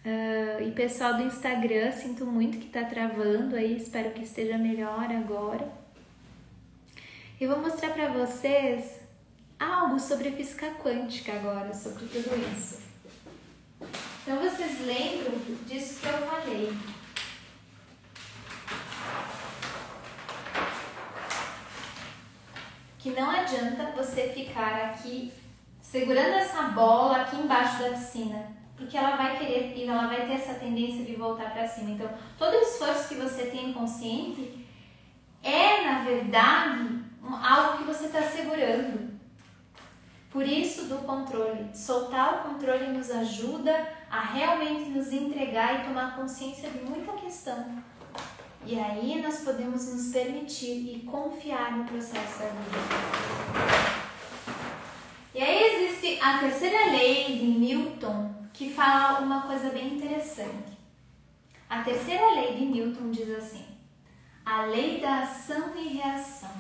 [0.06, 5.12] Uh, e pessoal do Instagram, sinto muito que tá travando aí, espero que esteja melhor
[5.12, 5.70] agora.
[7.40, 9.02] Eu vou mostrar para vocês
[9.60, 12.80] algo sobre física quântica agora, sobre tudo isso.
[14.24, 16.74] Então vocês lembram disso que eu falei.
[23.00, 25.34] Que não adianta você ficar aqui
[25.82, 30.34] segurando essa bola aqui embaixo da piscina, porque ela vai querer e ela vai ter
[30.36, 31.92] essa tendência de voltar para cima.
[31.92, 34.66] Então, todo esforço que você tem consciente
[35.44, 39.10] é, na verdade, algo que você está segurando.
[40.32, 41.76] Por isso, do controle.
[41.76, 47.84] Soltar o controle nos ajuda a realmente nos entregar e tomar consciência de muita questão.
[48.66, 52.80] E aí nós podemos nos permitir e confiar no processo da vida.
[55.34, 60.78] E aí existe a terceira lei de Newton que fala uma coisa bem interessante.
[61.70, 63.66] A terceira lei de Newton diz assim:
[64.46, 66.52] a lei da ação e reação.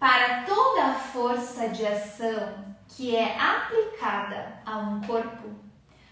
[0.00, 5.54] Para toda a força de ação que é aplicada a um corpo,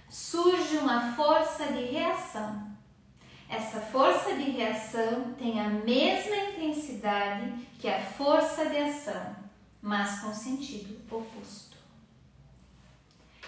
[0.09, 2.69] surge uma força de reação.
[3.49, 9.37] Essa força de reação tem a mesma intensidade que a força de ação
[9.81, 11.68] mas com sentido oposto.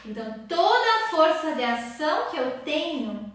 [0.04, 3.32] Então, toda a força de ação que eu tenho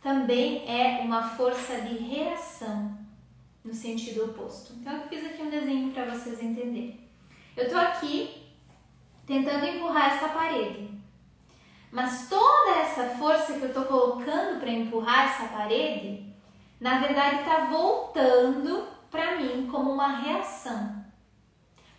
[0.00, 2.96] também é uma força de reação
[3.64, 4.72] no sentido oposto.
[4.74, 7.00] Então, eu fiz aqui um desenho para vocês entenderem.
[7.56, 8.46] Eu estou aqui
[9.26, 10.88] tentando empurrar essa parede,
[11.90, 16.32] mas toda essa força que eu estou colocando para empurrar essa parede,
[16.80, 21.04] na verdade está voltando para mim como uma reação.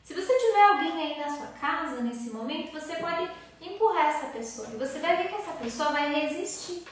[0.01, 3.30] Se você tiver alguém aí na sua casa nesse momento, você pode
[3.62, 6.84] empurrar essa pessoa e você vai ver que essa pessoa vai resistir.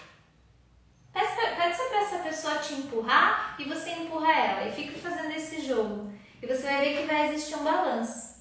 [1.13, 6.11] Peça para essa pessoa te empurrar e você empurra ela e fica fazendo esse jogo.
[6.41, 8.35] E você vai ver que vai existir um balanço.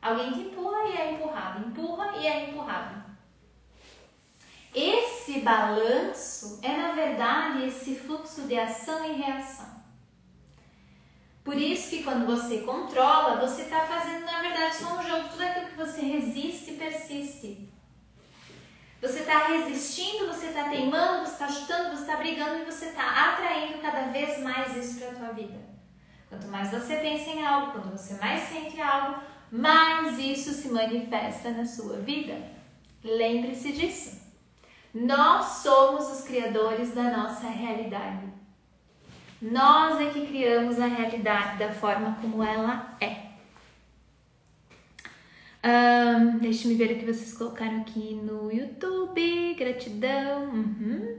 [0.00, 3.04] Alguém te empurra e é empurrado, empurra e é empurrado.
[4.74, 9.80] Esse balanço é, na verdade, esse fluxo de ação e reação.
[11.42, 15.42] Por isso que quando você controla, você está fazendo na verdade só um jogo, tudo
[15.42, 17.69] aquilo que você resiste persiste.
[19.00, 23.32] Você está resistindo, você está teimando, você está chutando, você está brigando e você está
[23.32, 25.58] atraindo cada vez mais isso para a tua vida.
[26.28, 29.20] Quanto mais você pensa em algo, quanto você mais sente algo,
[29.50, 32.36] mais isso se manifesta na sua vida.
[33.02, 34.20] Lembre-se disso.
[34.92, 38.28] Nós somos os criadores da nossa realidade.
[39.40, 43.29] Nós é que criamos a realidade da forma como ela é.
[45.62, 49.54] Um, deixa eu ver o que vocês colocaram aqui no YouTube.
[49.54, 50.44] Gratidão.
[50.44, 51.18] Uhum.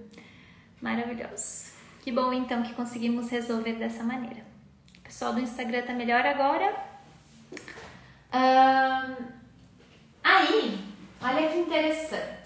[0.81, 1.71] Maravilhoso.
[2.01, 4.43] Que bom então que conseguimos resolver dessa maneira.
[4.97, 6.73] O pessoal do Instagram tá melhor agora.
[8.33, 9.15] Um,
[10.23, 10.79] aí,
[11.21, 12.41] olha que interessante.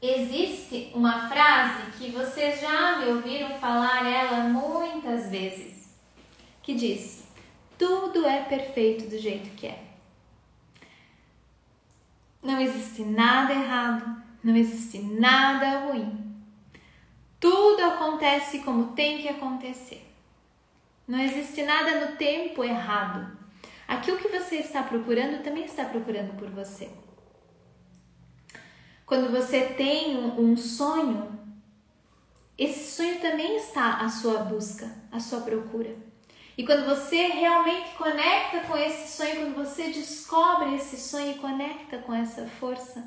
[0.00, 5.94] Existe uma frase que vocês já me ouviram falar ela muitas vezes,
[6.62, 7.28] que diz:
[7.76, 9.89] tudo é perfeito do jeito que é.
[12.42, 16.18] Não existe nada errado, não existe nada ruim.
[17.38, 20.06] Tudo acontece como tem que acontecer.
[21.06, 23.36] Não existe nada no tempo errado.
[23.88, 26.90] Aquilo que você está procurando também está procurando por você.
[29.04, 31.36] Quando você tem um, sonho,
[32.56, 35.96] esse sonho também está à sua busca, à sua procura.
[36.60, 41.96] E quando você realmente conecta com esse sonho, quando você descobre esse sonho e conecta
[41.96, 43.02] com essa força,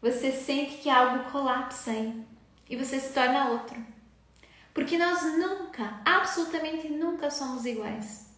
[0.00, 2.24] você sente que algo colapsa aí
[2.70, 3.84] e você se torna outro.
[4.72, 8.32] Porque nós nunca, absolutamente nunca somos iguais.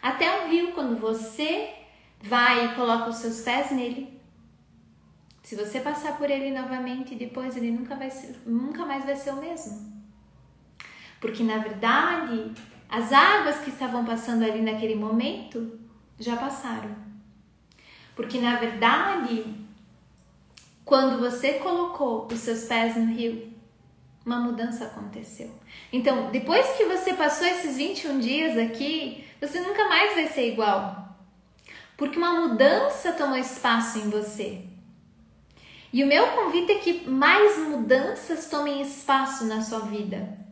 [0.00, 1.74] Até um rio, quando você
[2.22, 4.18] vai e coloca os seus pés nele,
[5.42, 9.32] se você passar por ele novamente, depois ele nunca, vai ser, nunca mais vai ser
[9.32, 9.95] o mesmo.
[11.20, 12.52] Porque na verdade,
[12.88, 15.78] as águas que estavam passando ali naquele momento
[16.18, 16.94] já passaram.
[18.14, 19.44] Porque na verdade,
[20.84, 23.52] quando você colocou os seus pés no rio,
[24.24, 25.50] uma mudança aconteceu.
[25.92, 31.16] Então, depois que você passou esses 21 dias aqui, você nunca mais vai ser igual.
[31.96, 34.64] Porque uma mudança tomou espaço em você.
[35.92, 40.45] E o meu convite é que mais mudanças tomem espaço na sua vida.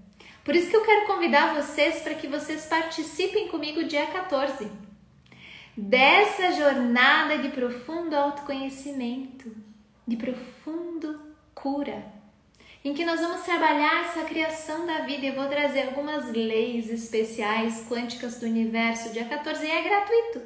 [0.44, 4.70] Por isso que eu quero convidar vocês para que vocês participem comigo dia 14
[5.76, 9.50] dessa jornada de profundo autoconhecimento,
[10.06, 11.20] de profundo
[11.54, 12.04] cura,
[12.84, 15.26] em que nós vamos trabalhar essa criação da vida.
[15.26, 20.42] Eu vou trazer algumas leis especiais quânticas do universo dia 14 e é gratuito.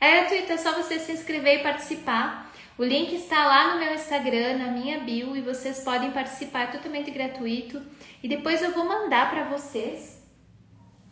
[0.00, 2.43] É gratuito, é só você se inscrever e participar.
[2.76, 6.66] O link está lá no meu Instagram, na minha bio, e vocês podem participar, é
[6.72, 7.80] totalmente gratuito.
[8.20, 10.20] E depois eu vou mandar para vocês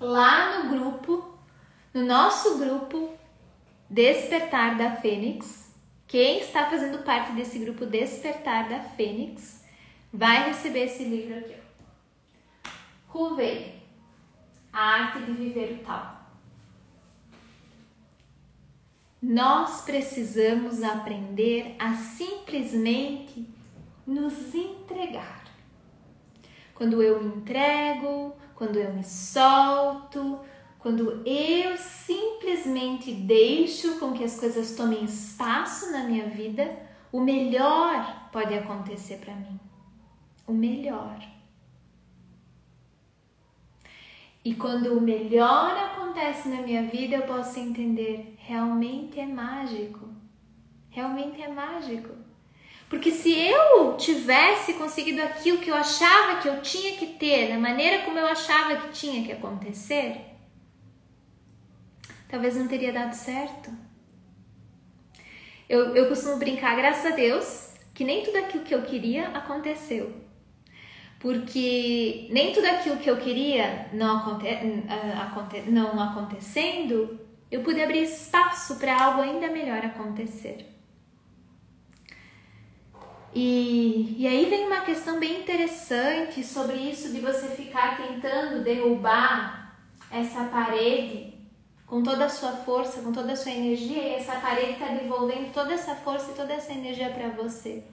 [0.00, 1.38] lá no grupo,
[1.94, 3.16] no nosso grupo
[3.88, 5.72] Despertar da Fênix.
[6.08, 9.64] Quem está fazendo parte desse grupo Despertar da Fênix
[10.12, 11.54] vai receber esse livro aqui.
[13.06, 13.80] Ruvei,
[14.72, 16.21] a arte de viver o tal.
[19.22, 23.48] Nós precisamos aprender a simplesmente
[24.04, 25.44] nos entregar.
[26.74, 30.40] Quando eu me entrego, quando eu me solto,
[30.80, 36.76] quando eu simplesmente deixo com que as coisas tomem espaço na minha vida,
[37.12, 39.60] o melhor pode acontecer para mim.
[40.48, 41.20] O melhor.
[44.44, 50.09] E quando o melhor acontece na minha vida, eu posso entender, realmente é mágico.
[50.90, 52.11] Realmente é mágico.
[52.88, 57.59] Porque se eu tivesse conseguido aquilo que eu achava que eu tinha que ter, da
[57.59, 60.20] maneira como eu achava que tinha que acontecer,
[62.28, 63.70] talvez não teria dado certo.
[65.68, 70.22] Eu, eu costumo brincar, graças a Deus, que nem tudo aquilo que eu queria aconteceu
[71.22, 74.49] porque nem tudo aquilo que eu queria não, aconte
[75.16, 77.20] aconte não acontecendo,
[77.53, 80.66] eu pude abrir espaço para algo ainda melhor acontecer.
[83.34, 89.76] E, e aí vem uma questão bem interessante sobre isso de você ficar tentando derrubar
[90.11, 91.34] essa parede
[91.86, 95.53] com toda a sua força, com toda a sua energia, e essa parede está devolvendo
[95.53, 97.84] toda essa força e toda essa energia para você.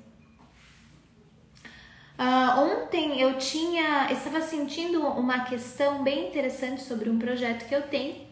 [2.18, 7.82] Uh, ontem eu tinha, estava sentindo uma questão bem interessante sobre um projeto que eu
[7.84, 8.28] tenho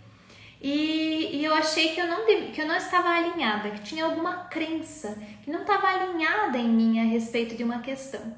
[0.62, 4.46] e, e eu achei que eu, não que eu não estava alinhada, que tinha alguma
[4.46, 8.36] crença que não estava alinhada em mim a respeito de uma questão.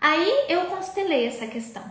[0.00, 1.84] Aí eu constelei essa questão.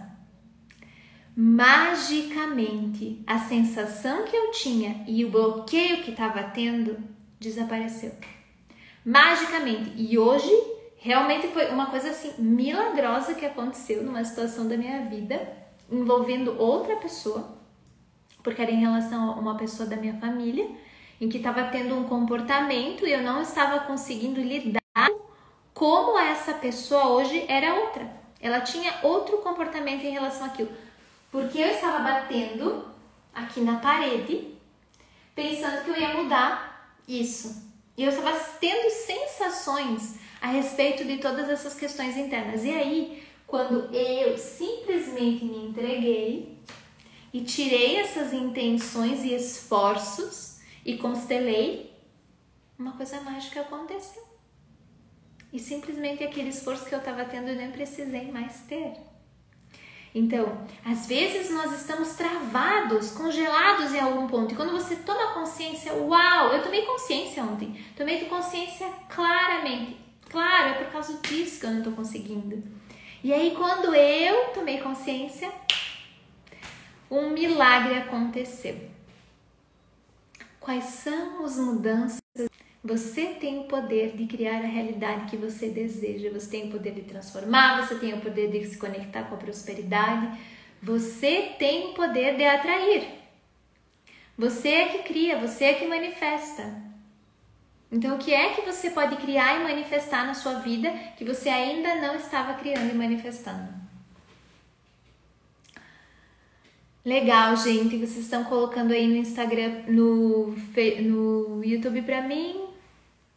[1.36, 6.98] magicamente a sensação que eu tinha e o bloqueio que estava tendo
[7.40, 8.12] desapareceu.
[9.06, 9.94] Magicamente.
[9.96, 10.52] E hoje
[10.98, 15.42] realmente foi uma coisa assim milagrosa que aconteceu numa situação da minha vida
[15.90, 17.61] envolvendo outra pessoa,
[18.44, 20.70] porque era em relação a uma pessoa da minha família,
[21.20, 24.82] em que estava tendo um comportamento e eu não estava conseguindo lidar
[25.74, 28.08] como essa pessoa hoje era outra.
[28.40, 30.72] Ela tinha outro comportamento em relação àquilo.
[31.32, 32.86] Porque eu estava batendo
[33.34, 34.56] aqui na parede,
[35.34, 37.72] pensando que eu ia mudar isso.
[37.98, 42.64] E eu estava tendo sensações a respeito de todas essas questões internas.
[42.64, 46.58] E aí, quando eu simplesmente me entreguei
[47.34, 51.94] e tirei essas intenções e esforços e constelei,
[52.78, 54.24] uma coisa mágica aconteceu.
[55.54, 58.94] E simplesmente aquele esforço que eu estava tendo eu nem precisei mais ter.
[60.14, 64.54] Então, às vezes nós estamos travados, congelados em algum ponto.
[64.54, 67.82] E quando você toma consciência, uau, eu tomei consciência ontem.
[67.96, 69.98] Tomei consciência claramente.
[70.30, 72.62] Claro, é por causa disso que eu não estou conseguindo.
[73.24, 75.50] E aí, quando eu tomei consciência,
[77.12, 78.90] um milagre aconteceu.
[80.60, 82.22] Quais são as mudanças
[82.84, 86.94] você tem o poder de criar a realidade que você deseja, você tem o poder
[86.94, 90.40] de transformar, você tem o poder de se conectar com a prosperidade,
[90.82, 93.08] você tem o poder de atrair.
[94.36, 96.82] Você é que cria, você é que manifesta.
[97.92, 101.50] Então, o que é que você pode criar e manifestar na sua vida que você
[101.50, 103.81] ainda não estava criando e manifestando?
[107.04, 107.98] Legal, gente.
[107.98, 110.56] Vocês estão colocando aí no Instagram, no,
[111.02, 112.68] no YouTube para mim.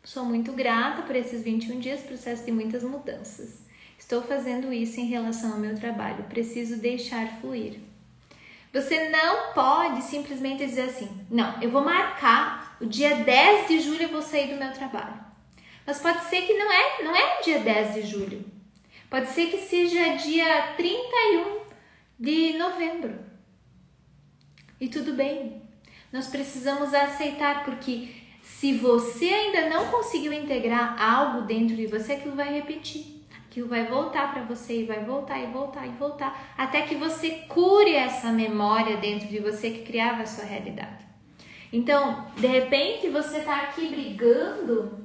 [0.02, 3.62] Sou muito grata por esses 21 dias, processo de muitas mudanças.
[3.98, 7.78] Estou fazendo isso em relação ao meu trabalho, preciso deixar fluir.
[8.70, 14.02] Você não pode simplesmente dizer assim: não, eu vou marcar o dia 10 de julho
[14.02, 15.24] eu vou sair do meu trabalho.
[15.86, 18.44] Mas pode ser que não é, não é dia 10 de julho.
[19.08, 21.60] Pode ser que seja dia 31
[22.18, 23.23] de novembro.
[24.84, 25.62] E tudo bem.
[26.12, 28.10] Nós precisamos aceitar porque
[28.42, 33.24] se você ainda não conseguiu integrar algo dentro de você, aquilo vai repetir.
[33.46, 37.30] Aquilo vai voltar para você e vai voltar e voltar e voltar, até que você
[37.48, 41.02] cure essa memória dentro de você que criava a sua realidade.
[41.72, 44.98] Então, de repente, você está aqui brigando,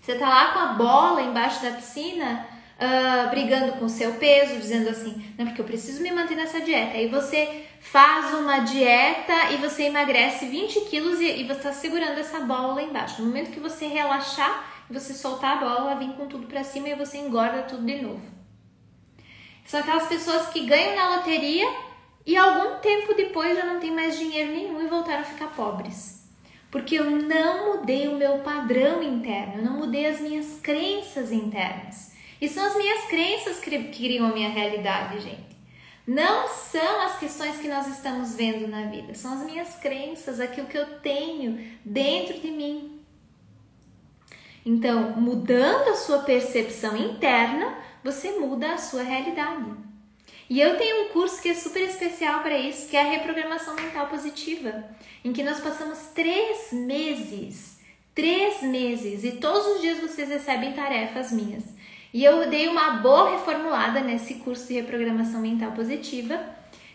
[0.00, 2.48] você está lá com a bola embaixo da piscina,
[2.78, 6.62] uh, brigando com o seu peso, dizendo assim, não, porque eu preciso me manter nessa
[6.62, 6.96] dieta.
[6.96, 12.18] Aí você faz uma dieta e você emagrece 20 quilos e, e você está segurando
[12.18, 13.20] essa bola lá embaixo.
[13.20, 16.88] No momento que você relaxar você soltar a bola, ela vem com tudo para cima
[16.88, 18.22] e você engorda tudo de novo.
[19.64, 21.66] São aquelas pessoas que ganham na loteria
[22.26, 26.28] e algum tempo depois já não tem mais dinheiro nenhum e voltaram a ficar pobres.
[26.70, 32.12] Porque eu não mudei o meu padrão interno, eu não mudei as minhas crenças internas.
[32.40, 35.53] E são as minhas crenças que criam a minha realidade, gente.
[36.06, 40.66] Não são as questões que nós estamos vendo na vida, são as minhas crenças, aquilo
[40.66, 43.00] que eu tenho dentro de mim.
[44.66, 49.72] Então, mudando a sua percepção interna, você muda a sua realidade.
[50.48, 53.74] E eu tenho um curso que é super especial para isso, que é a reprogramação
[53.74, 54.84] mental positiva,
[55.24, 57.78] em que nós passamos três meses,
[58.14, 61.73] três meses, e todos os dias vocês recebem tarefas minhas
[62.14, 66.38] e eu dei uma boa reformulada nesse curso de reprogramação mental positiva.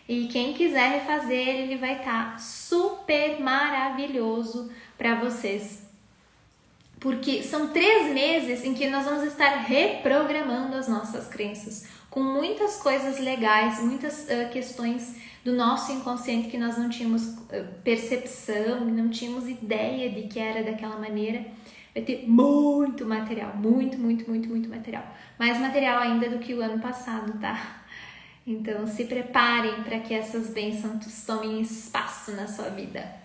[0.08, 5.82] E quem quiser refazer, ele vai estar tá super maravilhoso para vocês.
[6.98, 12.78] Porque são três meses em que nós vamos estar reprogramando as nossas crenças, com muitas
[12.78, 17.36] coisas legais, muitas uh, questões do nosso inconsciente que nós não tínhamos
[17.84, 21.44] percepção, não tínhamos ideia de que era daquela maneira.
[21.94, 25.04] Vai ter muito material, muito, muito, muito, muito material.
[25.38, 27.82] Mais material ainda do que o ano passado, tá?
[28.46, 33.20] Então se preparem para que essas bênçãos tomem espaço na sua vida.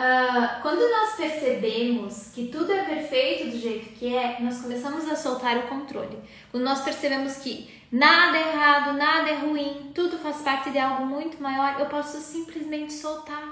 [0.00, 5.14] Uh, quando nós percebemos que tudo é perfeito do jeito que é, nós começamos a
[5.14, 6.18] soltar o controle.
[6.50, 11.04] Quando nós percebemos que nada é errado, nada é ruim, tudo faz parte de algo
[11.04, 13.49] muito maior, eu posso simplesmente soltar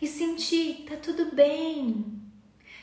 [0.00, 2.20] e sentir, tá tudo bem.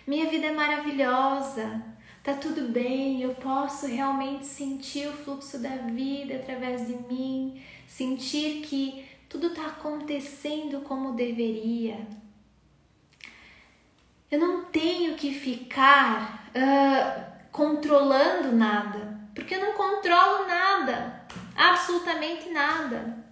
[0.06, 1.84] Minha vida é maravilhosa,
[2.24, 8.62] tá tudo bem, eu posso realmente sentir o fluxo da vida através de mim, sentir
[8.62, 12.08] que tudo está acontecendo como deveria.
[14.30, 23.26] Eu não tenho que ficar uh, controlando nada, porque eu não controlo nada, absolutamente nada.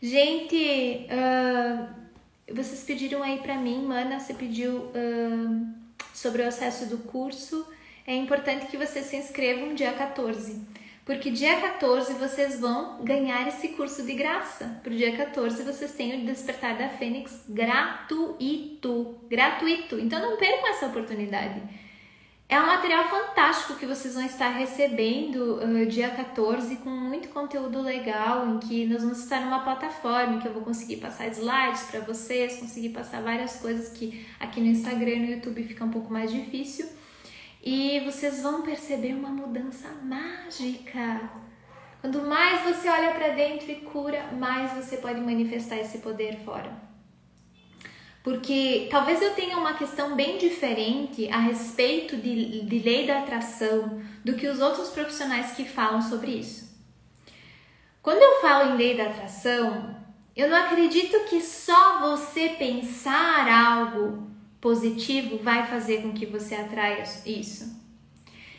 [0.00, 2.03] Gente, uh,
[2.52, 5.66] vocês pediram aí para mim, Mana, você pediu uh,
[6.12, 7.66] sobre o acesso do curso.
[8.06, 10.74] É importante que vocês se inscrevam dia 14
[11.04, 14.80] porque dia 14 vocês vão ganhar esse curso de graça.
[14.82, 19.18] Pro dia 14 vocês têm o Despertar da Fênix gratuito.
[19.28, 19.98] Gratuito.
[20.00, 21.60] Então não percam essa oportunidade.
[22.46, 27.80] É um material fantástico que vocês vão estar recebendo uh, dia 14 com muito conteúdo
[27.80, 31.84] legal, em que nós vamos estar numa plataforma em que eu vou conseguir passar slides
[31.84, 35.90] para vocês, conseguir passar várias coisas que aqui no Instagram e no YouTube fica um
[35.90, 36.86] pouco mais difícil
[37.62, 41.30] e vocês vão perceber uma mudança mágica.
[42.02, 46.93] Quanto mais você olha para dentro e cura, mais você pode manifestar esse poder fora.
[48.24, 54.00] Porque talvez eu tenha uma questão bem diferente a respeito de, de lei da atração
[54.24, 56.74] do que os outros profissionais que falam sobre isso.
[58.02, 59.94] Quando eu falo em lei da atração,
[60.34, 64.26] eu não acredito que só você pensar algo
[64.58, 67.78] positivo vai fazer com que você atraia isso.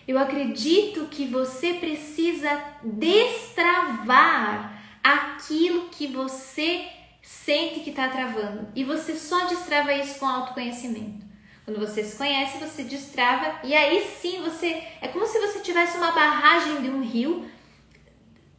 [0.07, 6.87] Eu acredito que você precisa destravar aquilo que você
[7.25, 8.67] sente que está travando.
[8.75, 11.25] E você só destrava isso com autoconhecimento.
[11.65, 14.83] Quando você se conhece, você destrava e aí sim você.
[15.01, 17.49] É como se você tivesse uma barragem de um rio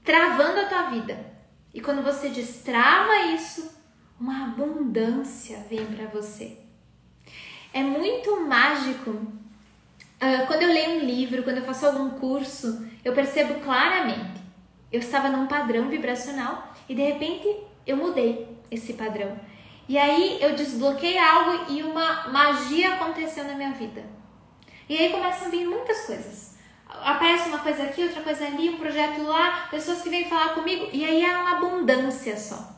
[0.04, 1.34] travando a tua vida.
[1.72, 3.70] E quando você destrava isso,
[4.18, 6.66] uma abundância vem para você
[7.76, 9.10] é muito mágico.
[9.10, 14.40] Uh, quando eu leio um livro, quando eu faço algum curso, eu percebo claramente.
[14.90, 17.54] Eu estava num padrão vibracional e de repente
[17.86, 19.38] eu mudei esse padrão.
[19.88, 24.04] E aí eu desbloqueei algo e uma magia aconteceu na minha vida.
[24.88, 26.56] E aí começam a vir muitas coisas.
[26.88, 30.88] Aparece uma coisa aqui, outra coisa ali, um projeto lá, pessoas que vêm falar comigo,
[30.92, 32.76] e aí é uma abundância só.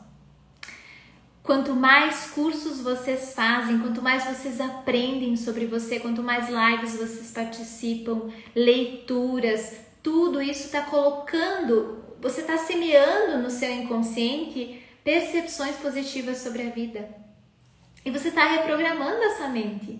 [1.43, 7.31] Quanto mais cursos vocês fazem, quanto mais vocês aprendem sobre você, quanto mais lives vocês
[7.31, 16.61] participam, leituras, tudo isso está colocando, você está semeando no seu inconsciente percepções positivas sobre
[16.61, 17.09] a vida.
[18.05, 19.99] E você está reprogramando essa mente.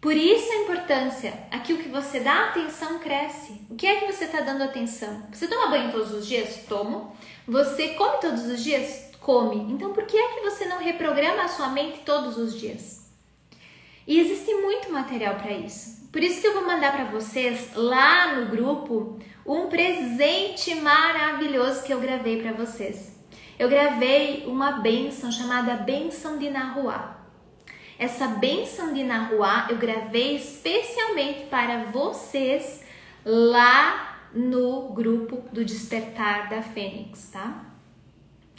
[0.00, 3.60] Por isso a importância, aquilo que você dá atenção cresce.
[3.68, 5.26] O que é que você está dando atenção?
[5.32, 6.64] Você toma banho todos os dias?
[6.68, 7.16] Tomo.
[7.48, 9.08] Você come todos os dias?
[9.18, 9.72] come.
[9.72, 13.10] Então, por que é que você não reprograma a sua mente todos os dias?
[14.06, 16.08] E existe muito material para isso.
[16.10, 21.92] Por isso que eu vou mandar para vocês lá no grupo um presente maravilhoso que
[21.92, 23.17] eu gravei para vocês.
[23.58, 27.18] Eu gravei uma benção chamada Benção de Nahuá.
[27.98, 32.84] Essa benção de Nahuá eu gravei especialmente para vocês
[33.24, 37.64] lá no grupo do Despertar da Fênix, tá?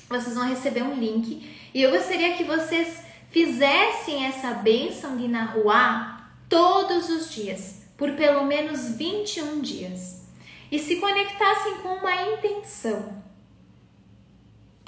[0.10, 6.32] vocês vão receber um link e eu gostaria que vocês fizessem essa bênção de Nahuá
[6.50, 10.28] todos os dias, por pelo menos 21 dias,
[10.72, 13.29] e se conectassem com uma intenção.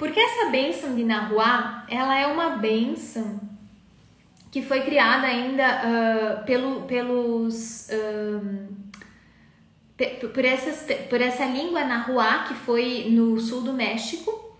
[0.02, 3.40] Porque essa bênção de Nahuá, ela é uma bênção
[4.50, 8.66] que foi criada ainda uh, pelo, pelos uh,
[10.34, 14.58] por, essas, por essa língua Nahuá que foi no sul do México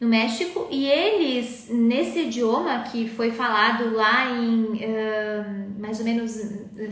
[0.00, 6.30] no México e eles, nesse idioma que foi falado lá em uh, mais ou menos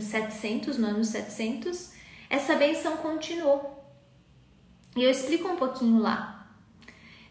[0.01, 1.93] 700, no ano 700,
[2.29, 3.81] essa benção continuou.
[4.93, 6.32] E eu explico um pouquinho lá.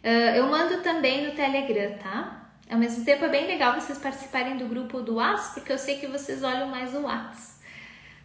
[0.02, 2.50] Uh, eu mando também no Telegram, tá?
[2.68, 5.98] Ao mesmo tempo é bem legal vocês participarem do grupo do WhatsApp, porque eu sei
[5.98, 7.62] que vocês olham mais o WhatsApp.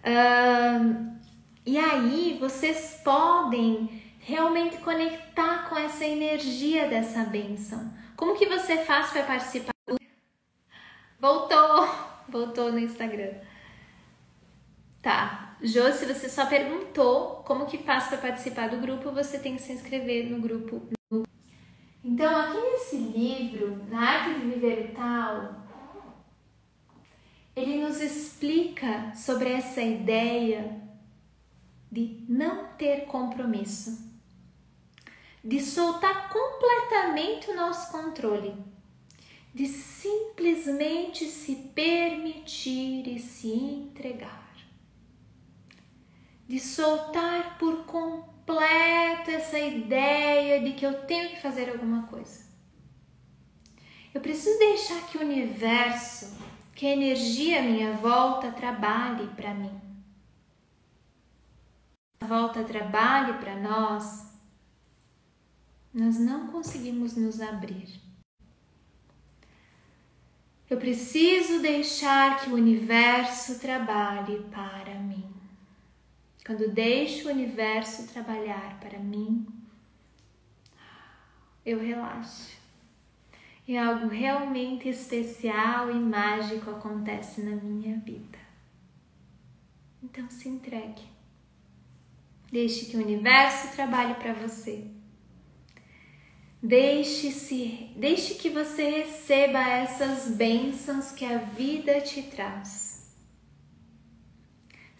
[0.03, 1.17] Uh,
[1.65, 7.93] e aí vocês podem realmente conectar com essa energia dessa bênção.
[8.15, 9.73] Como que você faz para participar?
[11.19, 11.87] Voltou,
[12.27, 13.33] voltou no Instagram.
[15.01, 19.55] Tá, Jô, se você só perguntou como que faz para participar do grupo, você tem
[19.55, 20.96] que se inscrever no grupo.
[22.09, 25.55] Então, aqui nesse livro, Na Arte de Viver Tal,
[27.53, 30.81] ele nos explica sobre essa ideia
[31.91, 34.07] de não ter compromisso
[35.43, 38.53] de soltar completamente o nosso controle,
[39.53, 44.53] de simplesmente se permitir e se entregar,
[46.47, 48.26] de soltar por completo
[49.27, 52.45] essa ideia de que eu tenho que fazer alguma coisa.
[54.13, 56.37] Eu preciso deixar que o universo,
[56.73, 59.79] que a energia à minha volta trabalhe para mim.
[62.21, 64.27] A volta trabalhe para nós
[65.97, 67.89] nós não conseguimos nos abrir.
[70.69, 75.16] Eu preciso deixar que o universo trabalhe para mim.
[76.47, 79.45] Quando deixo o universo trabalhar para mim,
[81.65, 82.55] eu relaxo.
[83.67, 88.39] E algo realmente especial e mágico acontece na minha vida.
[90.01, 91.03] Então se entregue.
[92.49, 94.87] Deixe que o universo trabalhe para você.
[96.63, 102.96] Deixe-se, deixe que você receba essas bênçãos que a vida te traz.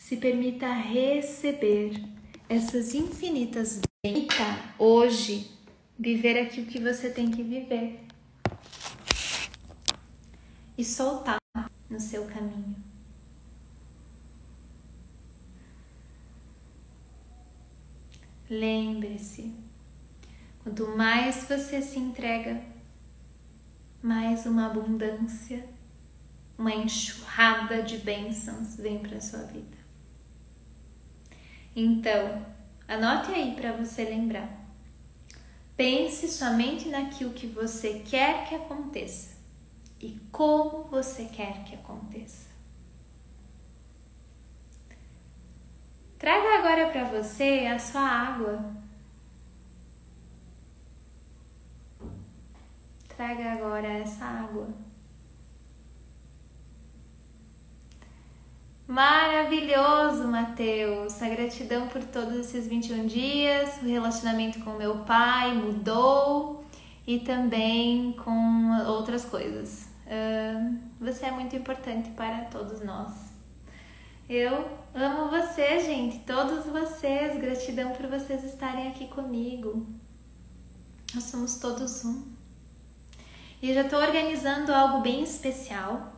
[0.08, 2.02] Se permita receber
[2.48, 5.52] essas infinitas bênçãos hoje,
[6.00, 8.06] viver aquilo que você tem que viver
[10.78, 11.36] e soltar
[11.90, 12.78] no seu caminho.
[18.50, 19.54] Lembre-se,
[20.64, 22.64] quanto mais você se entrega,
[24.02, 25.68] mais uma abundância,
[26.58, 29.77] uma enxurrada de bênçãos vem para sua vida.
[31.80, 32.44] Então,
[32.88, 34.50] anote aí para você lembrar.
[35.76, 39.38] Pense somente naquilo que você quer que aconteça
[40.02, 42.50] e como você quer que aconteça.
[46.18, 48.74] Traga agora para você a sua água.
[53.16, 54.68] Traga agora essa água.
[58.88, 61.22] Maravilhoso, Mateus!
[61.22, 66.64] A gratidão por todos esses 21 dias, o relacionamento com meu pai mudou
[67.06, 69.90] e também com outras coisas.
[70.06, 73.14] Uh, você é muito importante para todos nós.
[74.30, 77.38] Eu amo você, gente, todos vocês.
[77.42, 79.86] Gratidão por vocês estarem aqui comigo.
[81.14, 82.24] Nós somos todos um.
[83.62, 86.14] E eu já estou organizando algo bem especial,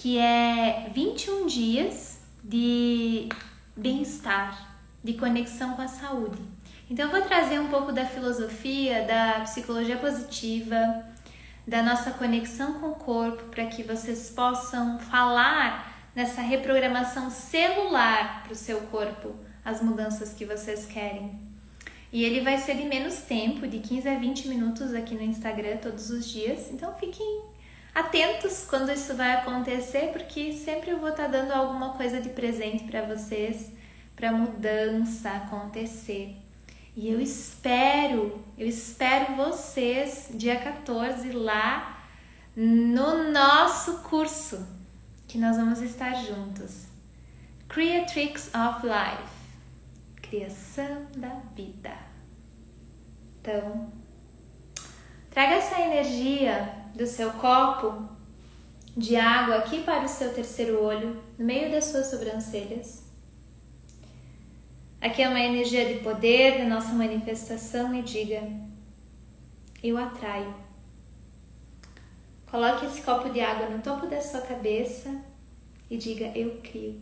[0.00, 3.28] que é 21 dias de
[3.76, 6.40] bem-estar, de conexão com a saúde.
[6.88, 11.04] Então eu vou trazer um pouco da filosofia da psicologia positiva,
[11.66, 18.54] da nossa conexão com o corpo, para que vocês possam falar nessa reprogramação celular para
[18.54, 21.38] o seu corpo, as mudanças que vocês querem.
[22.10, 25.76] E ele vai ser em menos tempo, de 15 a 20 minutos aqui no Instagram
[25.76, 26.70] todos os dias.
[26.72, 27.42] Então fiquem
[27.94, 32.28] atentos quando isso vai acontecer, porque sempre eu vou estar tá dando alguma coisa de
[32.30, 33.72] presente para vocês,
[34.14, 36.36] para mudança acontecer.
[36.96, 42.04] E eu espero, eu espero vocês dia 14 lá
[42.54, 44.66] no nosso curso,
[45.26, 46.86] que nós vamos estar juntos.
[47.68, 49.40] Creatrix of Life
[50.30, 51.92] Criação da Vida.
[53.40, 53.92] Então,
[55.30, 58.08] traga essa energia do seu copo
[58.96, 63.04] de água aqui para o seu terceiro olho, no meio das suas sobrancelhas.
[65.00, 68.42] Aqui é uma energia de poder da nossa manifestação e diga:
[69.82, 70.54] Eu atraio.
[72.50, 75.22] Coloque esse copo de água no topo da sua cabeça
[75.88, 77.00] e diga: Eu crio.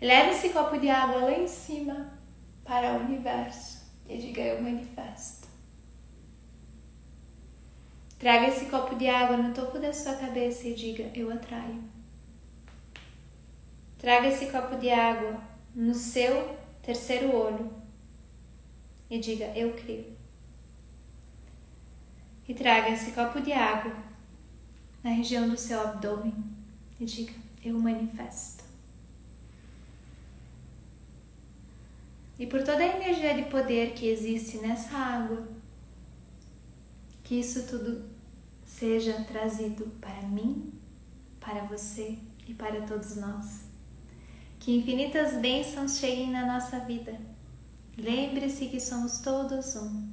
[0.00, 2.18] Leve esse copo de água lá em cima
[2.64, 5.39] para o universo e diga: Eu manifesto.
[8.20, 11.82] Traga esse copo de água no topo da sua cabeça e diga: Eu atraio.
[13.98, 15.40] Traga esse copo de água
[15.74, 17.72] no seu terceiro olho
[19.08, 20.04] e diga: Eu crio.
[22.46, 23.96] E traga esse copo de água
[25.02, 26.34] na região do seu abdômen
[27.00, 27.32] e diga:
[27.64, 28.64] Eu manifesto.
[32.38, 35.48] E por toda a energia de poder que existe nessa água,
[37.30, 38.02] que isso tudo
[38.66, 40.72] seja trazido para mim,
[41.38, 42.18] para você
[42.48, 43.66] e para todos nós.
[44.58, 47.16] Que infinitas bênçãos cheguem na nossa vida.
[47.96, 50.08] Lembre-se que somos todos um.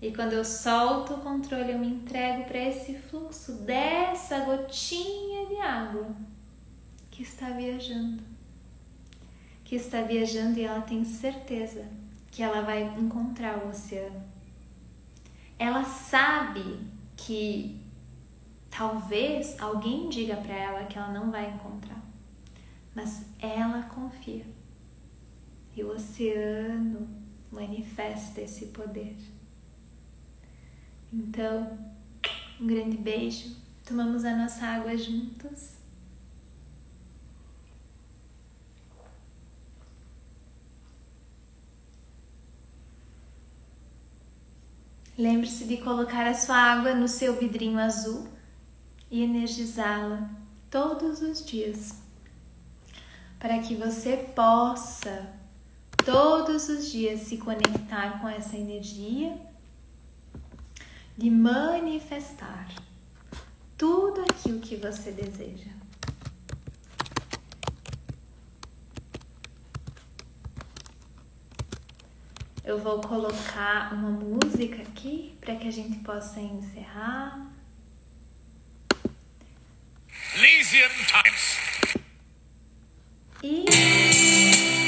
[0.00, 5.56] E quando eu solto o controle, eu me entrego para esse fluxo dessa gotinha de
[5.56, 6.16] água
[7.10, 8.22] que está viajando.
[9.62, 11.86] Que está viajando e ela tem certeza
[12.30, 14.33] que ela vai encontrar o oceano.
[15.58, 16.80] Ela sabe
[17.16, 17.80] que
[18.70, 22.04] talvez alguém diga para ela que ela não vai encontrar
[22.94, 24.46] mas ela confia.
[25.76, 27.08] E o oceano
[27.50, 29.16] manifesta esse poder.
[31.12, 31.78] Então,
[32.60, 33.56] um grande beijo.
[33.84, 35.74] Tomamos a nossa água juntos.
[45.16, 48.26] Lembre-se de colocar a sua água no seu vidrinho azul
[49.08, 50.28] e energizá-la
[50.68, 52.02] todos os dias,
[53.38, 55.32] para que você possa
[56.04, 59.38] todos os dias se conectar com essa energia
[61.16, 62.68] de manifestar
[63.78, 65.73] tudo aquilo que você deseja.
[72.64, 77.46] Eu vou colocar uma música aqui para que a gente possa encerrar.
[80.34, 81.58] Lysian Times.
[83.42, 84.83] E